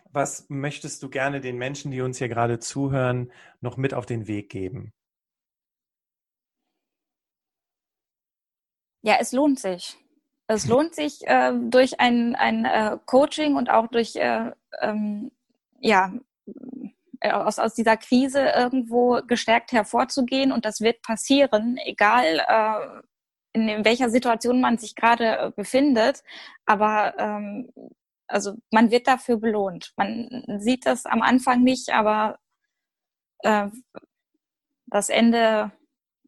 was 0.10 0.50
möchtest 0.50 1.02
du 1.04 1.10
gerne 1.10 1.40
den 1.40 1.58
Menschen, 1.58 1.92
die 1.92 2.02
uns 2.02 2.18
hier 2.18 2.28
gerade 2.28 2.60
zuhören, 2.60 3.32
noch 3.62 3.78
mit 3.78 3.94
auf 3.94 4.06
den 4.06 4.28
Weg 4.28 4.50
geben? 4.50 4.94
Ja, 9.08 9.16
es 9.22 9.32
lohnt 9.32 9.58
sich. 9.58 9.98
Es 10.48 10.68
lohnt 10.68 10.94
sich 10.94 11.26
äh, 11.28 11.54
durch 11.54 12.02
ein, 12.02 12.36
ein 12.36 12.66
äh, 12.66 12.98
Coaching 13.06 13.56
und 13.56 13.70
auch 13.70 13.88
durch 13.88 14.18
äh, 14.18 14.52
ähm, 14.82 15.32
ja 15.80 16.12
äh, 17.22 17.32
aus, 17.32 17.58
aus 17.58 17.74
dieser 17.74 17.96
Krise 17.96 18.50
irgendwo 18.50 19.22
gestärkt 19.26 19.72
hervorzugehen 19.72 20.52
und 20.52 20.66
das 20.66 20.82
wird 20.82 21.02
passieren, 21.04 21.78
egal 21.86 22.42
äh, 22.50 23.02
in, 23.54 23.86
welcher 23.86 24.10
Situation 24.10 24.60
man 24.60 24.78
sich 24.78 24.94
gerade 24.94 25.38
äh, 25.38 25.52
befindet. 25.56 26.22
Aber 26.66 27.18
ähm, 27.18 27.72
also 28.28 28.56
man 28.72 28.92
wird 28.92 29.08
dafür 29.08 29.38
belohnt. 29.38 29.94
Man 29.96 30.44
sieht 30.58 30.86
das 30.86 31.06
am 31.06 31.22
Anfang 31.22 31.64
nicht, 31.64 31.94
aber 31.94 32.40
äh, 33.44 33.70
das 34.88 35.08
Ende 35.08 35.72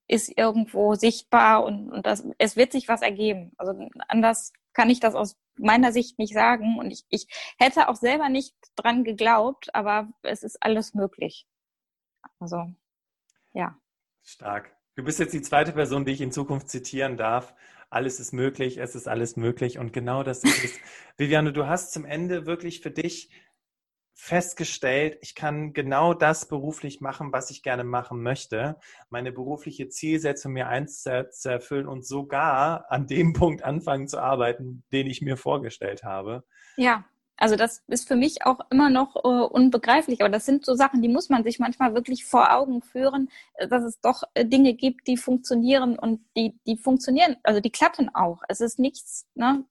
ist 0.09 0.35
irgendwo 0.35 0.95
sichtbar 0.95 1.63
und, 1.63 1.89
und 1.91 2.05
das, 2.05 2.27
es 2.39 2.57
wird 2.57 2.71
sich 2.71 2.87
was 2.87 3.01
ergeben. 3.01 3.51
Also 3.57 3.89
anders 4.07 4.51
kann 4.73 4.89
ich 4.89 4.99
das 4.99 5.13
aus 5.13 5.37
meiner 5.57 5.91
Sicht 5.91 6.17
nicht 6.17 6.33
sagen. 6.33 6.79
Und 6.79 6.91
ich, 6.91 7.05
ich 7.09 7.27
hätte 7.57 7.89
auch 7.89 7.95
selber 7.95 8.27
nicht 8.27 8.55
dran 8.75 9.03
geglaubt, 9.03 9.73
aber 9.73 10.09
es 10.23 10.41
ist 10.43 10.61
alles 10.61 10.95
möglich. 10.95 11.47
Also, 12.39 12.73
ja. 13.53 13.77
Stark. 14.23 14.75
Du 14.95 15.03
bist 15.03 15.19
jetzt 15.19 15.33
die 15.33 15.41
zweite 15.41 15.73
Person, 15.73 16.05
die 16.05 16.11
ich 16.11 16.21
in 16.21 16.31
Zukunft 16.31 16.69
zitieren 16.69 17.15
darf. 17.15 17.53
Alles 17.91 18.19
ist 18.19 18.33
möglich, 18.33 18.77
es 18.77 18.95
ist 18.95 19.07
alles 19.07 19.35
möglich. 19.35 19.77
Und 19.77 19.93
genau 19.93 20.23
das 20.23 20.43
ist 20.43 20.63
es. 20.63 20.79
Viviane, 21.17 21.53
du 21.53 21.67
hast 21.67 21.93
zum 21.93 22.05
Ende 22.05 22.45
wirklich 22.45 22.81
für 22.81 22.91
dich 22.91 23.29
festgestellt, 24.21 25.17
ich 25.21 25.33
kann 25.33 25.71
genau 25.71 26.13
das 26.13 26.47
beruflich 26.47 26.99
machen, 26.99 27.31
was 27.31 27.51
ich 27.51 27.63
gerne 27.63 27.85
machen 27.85 28.21
möchte, 28.21 28.75
meine 29.09 29.31
berufliche 29.31 29.87
Zielsetzung 29.87 30.51
mir 30.53 30.67
eins 30.67 31.03
zu 31.03 31.49
erfüllen 31.49 31.87
und 31.87 32.05
sogar 32.05 32.91
an 32.91 33.07
dem 33.07 33.31
Punkt 33.33 33.63
anfangen 33.63 34.07
zu 34.09 34.19
arbeiten, 34.19 34.83
den 34.91 35.07
ich 35.07 35.21
mir 35.21 35.37
vorgestellt 35.37 36.03
habe. 36.03 36.43
Ja, 36.75 37.05
Also 37.37 37.55
das 37.55 37.81
ist 37.87 38.09
für 38.09 38.17
mich 38.17 38.45
auch 38.45 38.59
immer 38.69 38.89
noch 38.89 39.15
äh, 39.15 39.19
unbegreiflich. 39.29 40.19
Aber 40.19 40.29
das 40.29 40.45
sind 40.45 40.65
so 40.65 40.75
Sachen, 40.75 41.01
die 41.01 41.07
muss 41.07 41.29
man 41.29 41.43
sich 41.45 41.57
manchmal 41.57 41.95
wirklich 41.95 42.25
vor 42.25 42.53
Augen 42.53 42.81
führen, 42.81 43.29
äh, 43.53 43.67
dass 43.69 43.83
es 43.83 44.01
doch 44.01 44.23
äh, 44.33 44.45
Dinge 44.45 44.73
gibt, 44.73 45.07
die 45.07 45.15
funktionieren 45.15 45.97
und 45.97 46.21
die, 46.35 46.59
die 46.67 46.75
funktionieren, 46.75 47.37
also 47.43 47.61
die 47.61 47.71
klappen 47.71 48.13
auch. 48.13 48.41
Es 48.49 48.59
ist 48.59 48.79
nichts, 48.79 49.25
ne, 49.35 49.63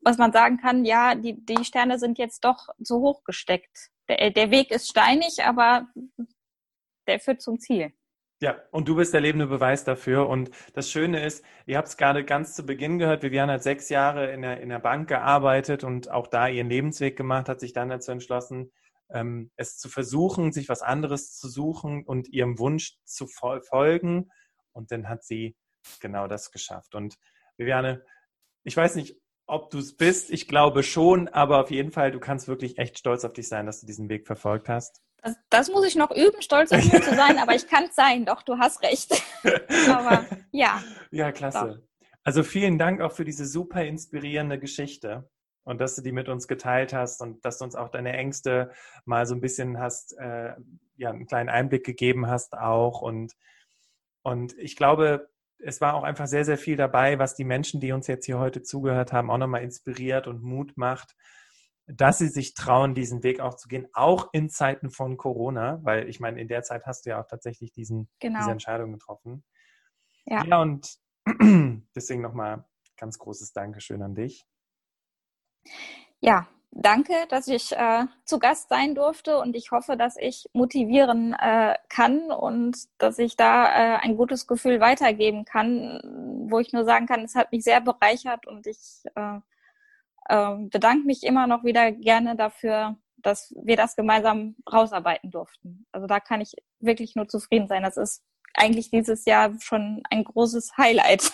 was 0.00 0.18
man 0.18 0.32
sagen 0.32 0.58
kann, 0.58 0.84
ja, 0.84 1.14
die, 1.14 1.44
die 1.44 1.64
Sterne 1.64 1.98
sind 1.98 2.18
jetzt 2.18 2.44
doch 2.44 2.68
zu 2.82 3.00
hoch 3.00 3.24
gesteckt. 3.24 3.90
Der, 4.08 4.30
der 4.30 4.50
Weg 4.50 4.70
ist 4.70 4.88
steinig, 4.88 5.44
aber 5.44 5.88
der 7.06 7.20
führt 7.20 7.42
zum 7.42 7.58
Ziel. 7.58 7.92
Ja, 8.40 8.56
und 8.70 8.86
du 8.86 8.94
bist 8.94 9.12
der 9.12 9.20
lebende 9.20 9.48
Beweis 9.48 9.82
dafür. 9.82 10.28
Und 10.28 10.50
das 10.72 10.90
Schöne 10.90 11.24
ist, 11.24 11.44
ihr 11.66 11.76
habt 11.76 11.88
es 11.88 11.96
gerade 11.96 12.24
ganz 12.24 12.54
zu 12.54 12.64
Beginn 12.64 12.98
gehört, 12.98 13.24
Viviane 13.24 13.54
hat 13.54 13.64
sechs 13.64 13.88
Jahre 13.88 14.30
in 14.32 14.42
der, 14.42 14.60
in 14.60 14.68
der 14.68 14.78
Bank 14.78 15.08
gearbeitet 15.08 15.82
und 15.82 16.08
auch 16.10 16.28
da 16.28 16.46
ihren 16.46 16.68
Lebensweg 16.68 17.16
gemacht, 17.16 17.48
hat 17.48 17.58
sich 17.58 17.72
dann 17.72 17.88
dazu 17.88 18.12
entschlossen, 18.12 18.70
ähm, 19.10 19.50
es 19.56 19.76
zu 19.76 19.88
versuchen, 19.88 20.52
sich 20.52 20.68
was 20.68 20.82
anderes 20.82 21.36
zu 21.36 21.48
suchen 21.48 22.04
und 22.04 22.28
ihrem 22.28 22.60
Wunsch 22.60 22.98
zu 23.04 23.26
folgen. 23.26 24.30
Und 24.72 24.92
dann 24.92 25.08
hat 25.08 25.24
sie 25.24 25.56
genau 26.00 26.28
das 26.28 26.52
geschafft. 26.52 26.94
Und 26.94 27.16
Viviane, 27.56 28.04
ich 28.62 28.76
weiß 28.76 28.94
nicht, 28.94 29.16
ob 29.48 29.70
du 29.70 29.78
es 29.78 29.96
bist. 29.96 30.30
Ich 30.30 30.46
glaube 30.46 30.82
schon, 30.82 31.26
aber 31.28 31.60
auf 31.60 31.70
jeden 31.70 31.90
Fall, 31.90 32.12
du 32.12 32.20
kannst 32.20 32.46
wirklich 32.46 32.78
echt 32.78 32.98
stolz 32.98 33.24
auf 33.24 33.32
dich 33.32 33.48
sein, 33.48 33.66
dass 33.66 33.80
du 33.80 33.86
diesen 33.86 34.08
Weg 34.08 34.26
verfolgt 34.26 34.68
hast. 34.68 35.02
Das, 35.22 35.36
das, 35.50 35.70
muss 35.70 35.84
ich 35.84 35.96
noch 35.96 36.12
üben, 36.12 36.40
stolz 36.42 36.70
auf 36.70 36.84
mich 36.84 37.02
zu 37.02 37.14
sein, 37.14 37.38
aber 37.38 37.54
ich 37.54 37.66
kann 37.66 37.84
es 37.84 37.96
sein, 37.96 38.24
doch, 38.24 38.42
du 38.42 38.58
hast 38.58 38.82
recht. 38.82 39.20
aber 39.88 40.24
ja. 40.52 40.80
Ja, 41.10 41.32
klasse. 41.32 41.80
Doch. 41.80 42.08
Also 42.22 42.44
vielen 42.44 42.78
Dank 42.78 43.00
auch 43.00 43.12
für 43.12 43.24
diese 43.24 43.46
super 43.46 43.84
inspirierende 43.84 44.58
Geschichte 44.58 45.28
und 45.64 45.80
dass 45.80 45.96
du 45.96 46.02
die 46.02 46.12
mit 46.12 46.28
uns 46.28 46.46
geteilt 46.46 46.92
hast 46.92 47.20
und 47.20 47.44
dass 47.44 47.58
du 47.58 47.64
uns 47.64 47.74
auch 47.74 47.88
deine 47.88 48.12
Ängste 48.12 48.70
mal 49.06 49.26
so 49.26 49.34
ein 49.34 49.40
bisschen 49.40 49.80
hast, 49.80 50.16
äh, 50.18 50.54
ja, 50.96 51.10
einen 51.10 51.26
kleinen 51.26 51.48
Einblick 51.48 51.84
gegeben 51.84 52.28
hast 52.28 52.56
auch. 52.56 53.00
Und, 53.00 53.32
und 54.22 54.56
ich 54.58 54.76
glaube, 54.76 55.30
es 55.58 55.80
war 55.80 55.94
auch 55.94 56.04
einfach 56.04 56.26
sehr, 56.26 56.44
sehr 56.44 56.58
viel 56.58 56.76
dabei, 56.76 57.18
was 57.18 57.34
die 57.34 57.44
Menschen, 57.44 57.80
die 57.80 57.92
uns 57.92 58.06
jetzt 58.06 58.26
hier 58.26 58.38
heute 58.38 58.62
zugehört 58.62 59.12
haben, 59.12 59.30
auch 59.30 59.38
nochmal 59.38 59.62
inspiriert 59.62 60.26
und 60.26 60.42
Mut 60.42 60.76
macht 60.76 61.14
dass 61.88 62.18
sie 62.18 62.28
sich 62.28 62.54
trauen, 62.54 62.94
diesen 62.94 63.22
Weg 63.22 63.40
auch 63.40 63.54
zu 63.54 63.66
gehen, 63.66 63.88
auch 63.94 64.28
in 64.32 64.50
Zeiten 64.50 64.90
von 64.90 65.16
Corona, 65.16 65.80
weil 65.82 66.08
ich 66.08 66.20
meine, 66.20 66.40
in 66.40 66.46
der 66.46 66.62
Zeit 66.62 66.84
hast 66.84 67.06
du 67.06 67.10
ja 67.10 67.20
auch 67.20 67.26
tatsächlich 67.26 67.72
diesen, 67.72 68.10
genau. 68.20 68.40
diese 68.40 68.50
Entscheidung 68.50 68.92
getroffen. 68.92 69.42
Ja, 70.26 70.44
ja 70.44 70.60
und 70.60 70.98
deswegen 71.96 72.20
nochmal 72.20 72.66
ganz 72.98 73.18
großes 73.18 73.52
Dankeschön 73.52 74.02
an 74.02 74.14
dich. 74.14 74.46
Ja, 76.20 76.46
danke, 76.70 77.14
dass 77.28 77.48
ich 77.48 77.72
äh, 77.72 78.06
zu 78.24 78.38
Gast 78.38 78.68
sein 78.68 78.94
durfte 78.94 79.38
und 79.38 79.56
ich 79.56 79.70
hoffe, 79.70 79.96
dass 79.96 80.16
ich 80.16 80.48
motivieren 80.52 81.34
äh, 81.34 81.74
kann 81.88 82.30
und 82.30 82.76
dass 82.98 83.18
ich 83.18 83.36
da 83.36 83.66
äh, 83.66 83.98
ein 83.98 84.16
gutes 84.16 84.46
Gefühl 84.46 84.80
weitergeben 84.80 85.44
kann, 85.44 86.46
wo 86.48 86.58
ich 86.58 86.72
nur 86.72 86.84
sagen 86.84 87.06
kann, 87.06 87.24
es 87.24 87.34
hat 87.34 87.52
mich 87.52 87.64
sehr 87.64 87.80
bereichert 87.80 88.46
und 88.46 88.66
ich 88.66 89.02
äh, 89.14 89.40
ähm, 90.28 90.68
bedanke 90.70 91.06
mich 91.06 91.24
immer 91.24 91.46
noch 91.46 91.64
wieder 91.64 91.92
gerne 91.92 92.36
dafür, 92.36 92.96
dass 93.16 93.54
wir 93.60 93.76
das 93.76 93.96
gemeinsam 93.96 94.56
rausarbeiten 94.70 95.30
durften. 95.30 95.86
Also 95.92 96.06
da 96.06 96.20
kann 96.20 96.40
ich 96.40 96.54
wirklich 96.80 97.16
nur 97.16 97.28
zufrieden 97.28 97.66
sein. 97.66 97.82
Das 97.82 97.96
ist 97.96 98.22
eigentlich 98.54 98.90
dieses 98.90 99.24
Jahr 99.24 99.54
schon 99.60 100.02
ein 100.10 100.24
großes 100.24 100.76
Highlight. 100.76 101.32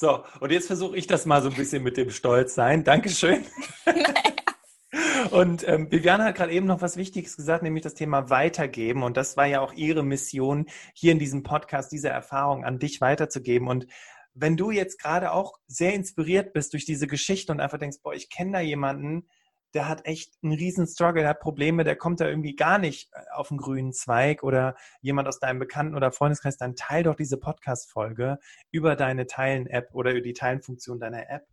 So, 0.00 0.22
und 0.38 0.52
jetzt 0.52 0.68
versuche 0.68 0.96
ich 0.96 1.08
das 1.08 1.26
mal 1.26 1.42
so 1.42 1.48
ein 1.48 1.56
bisschen 1.56 1.82
mit 1.82 1.96
dem 1.96 2.10
Stolz 2.10 2.54
sein. 2.54 2.84
Dankeschön. 2.84 3.44
Und 5.32 5.66
ähm, 5.66 5.90
Viviane 5.90 6.22
hat 6.22 6.36
gerade 6.36 6.52
eben 6.52 6.66
noch 6.66 6.80
was 6.80 6.96
Wichtiges 6.96 7.36
gesagt, 7.36 7.64
nämlich 7.64 7.82
das 7.82 7.94
Thema 7.94 8.30
Weitergeben. 8.30 9.02
Und 9.02 9.16
das 9.16 9.36
war 9.36 9.46
ja 9.46 9.60
auch 9.60 9.72
ihre 9.72 10.04
Mission, 10.04 10.66
hier 10.94 11.10
in 11.10 11.18
diesem 11.18 11.42
Podcast 11.42 11.90
diese 11.90 12.10
Erfahrung 12.10 12.64
an 12.64 12.78
dich 12.78 13.00
weiterzugeben. 13.00 13.66
Und 13.66 13.88
wenn 14.34 14.56
du 14.56 14.70
jetzt 14.70 15.02
gerade 15.02 15.32
auch 15.32 15.54
sehr 15.66 15.94
inspiriert 15.94 16.52
bist 16.52 16.74
durch 16.74 16.84
diese 16.84 17.08
Geschichte 17.08 17.50
und 17.50 17.58
einfach 17.58 17.78
denkst, 17.78 17.98
boah, 18.00 18.14
ich 18.14 18.30
kenne 18.30 18.52
da 18.52 18.60
jemanden, 18.60 19.28
der 19.74 19.88
hat 19.88 20.06
echt 20.06 20.34
einen 20.42 20.54
riesen 20.54 20.86
Struggle, 20.86 21.22
der 21.22 21.30
hat 21.30 21.40
Probleme, 21.40 21.84
der 21.84 21.96
kommt 21.96 22.20
da 22.20 22.28
irgendwie 22.28 22.56
gar 22.56 22.78
nicht 22.78 23.10
äh, 23.12 23.20
auf 23.34 23.48
den 23.48 23.58
grünen 23.58 23.92
Zweig 23.92 24.42
oder 24.42 24.76
jemand 25.00 25.28
aus 25.28 25.38
deinem 25.38 25.58
Bekannten- 25.58 25.94
oder 25.94 26.12
Freundeskreis, 26.12 26.56
dann 26.56 26.76
teil 26.76 27.02
doch 27.02 27.14
diese 27.14 27.38
Podcast-Folge 27.38 28.38
über 28.70 28.96
deine 28.96 29.26
Teilen-App 29.26 29.90
oder 29.92 30.12
über 30.12 30.22
die 30.22 30.32
Teilen-Funktion 30.32 31.00
deiner 31.00 31.28
App 31.30 31.46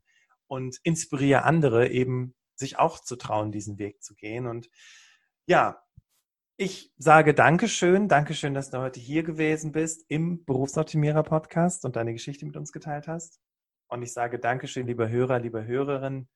und 0.48 0.78
inspiriere 0.84 1.44
andere 1.44 1.90
eben, 1.90 2.36
sich 2.56 2.80
auch 2.80 3.00
zu 3.00 3.18
trauen, 3.18 3.52
diesen 3.52 3.78
Weg 3.80 4.02
zu 4.02 4.16
gehen. 4.16 4.48
Und 4.48 4.70
ja, 5.46 5.82
ich 6.58 6.94
sage 6.98 7.34
Dankeschön. 7.34 8.08
Dankeschön, 8.08 8.54
dass 8.54 8.70
du 8.70 8.78
heute 8.78 9.00
hier 9.00 9.24
gewesen 9.24 9.74
bist 9.74 10.06
im 10.08 10.46
Berufsoptimierer 10.46 11.24
Podcast 11.24 11.84
und 11.84 11.98
deine 11.98 12.14
Geschichte 12.14 12.46
mit 12.46 12.56
uns 12.56 12.72
geteilt 12.72 13.10
hast. 13.10 13.42
Und 13.90 14.04
ich 14.04 14.14
sage 14.14 14.40
Dankeschön, 14.40 14.88
lieber 14.88 15.10
Hörer, 15.10 15.40
liebe 15.40 15.66
Hörerin, 15.66 16.30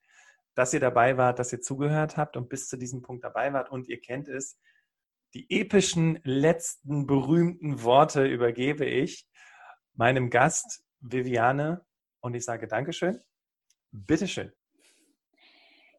dass 0.54 0.74
ihr 0.74 0.80
dabei 0.80 1.16
wart, 1.16 1.38
dass 1.38 1.52
ihr 1.52 1.60
zugehört 1.60 2.16
habt 2.16 2.36
und 2.36 2.48
bis 2.48 2.68
zu 2.68 2.76
diesem 2.76 3.02
Punkt 3.02 3.24
dabei 3.24 3.52
wart. 3.52 3.70
Und 3.70 3.88
ihr 3.88 4.00
kennt 4.00 4.28
es, 4.28 4.58
die 5.34 5.46
epischen 5.48 6.20
letzten 6.24 7.06
berühmten 7.06 7.82
Worte 7.82 8.26
übergebe 8.26 8.84
ich 8.84 9.28
meinem 9.94 10.30
Gast 10.30 10.84
Viviane 11.00 11.84
und 12.20 12.34
ich 12.34 12.44
sage 12.44 12.66
Dankeschön. 12.66 13.20
Bitteschön. 13.92 14.52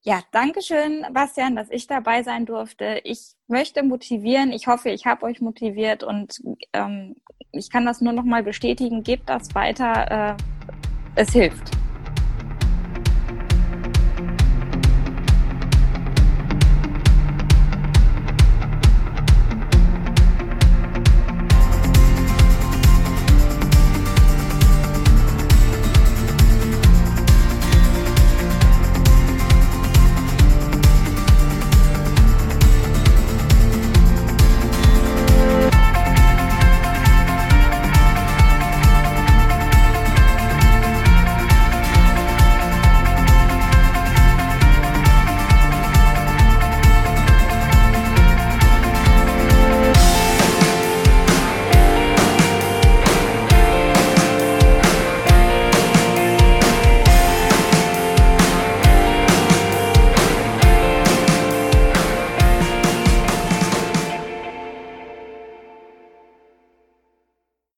Ja, 0.04 0.24
danke 0.32 0.64
schön, 0.64 1.06
Bastian, 1.14 1.56
dass 1.56 1.70
ich 1.70 1.86
dabei 1.86 2.24
sein 2.24 2.48
durfte. 2.48 3.02
Ich 3.04 3.36
möchte 3.48 3.84
motivieren. 3.84 4.52
Ich 4.52 4.66
hoffe, 4.66 4.90
ich 4.90 5.06
habe 5.06 5.28
euch 5.28 5.42
motiviert 5.42 6.04
und 6.04 6.42
ähm, 6.74 7.16
ich 7.52 7.70
kann 7.70 7.86
das 7.86 8.02
nur 8.02 8.14
noch 8.14 8.24
mal 8.24 8.42
bestätigen. 8.42 9.04
Gebt 9.04 9.30
das 9.30 9.54
weiter. 9.54 10.32
Äh, 10.32 10.38
es 11.16 11.32
hilft. 11.32 11.72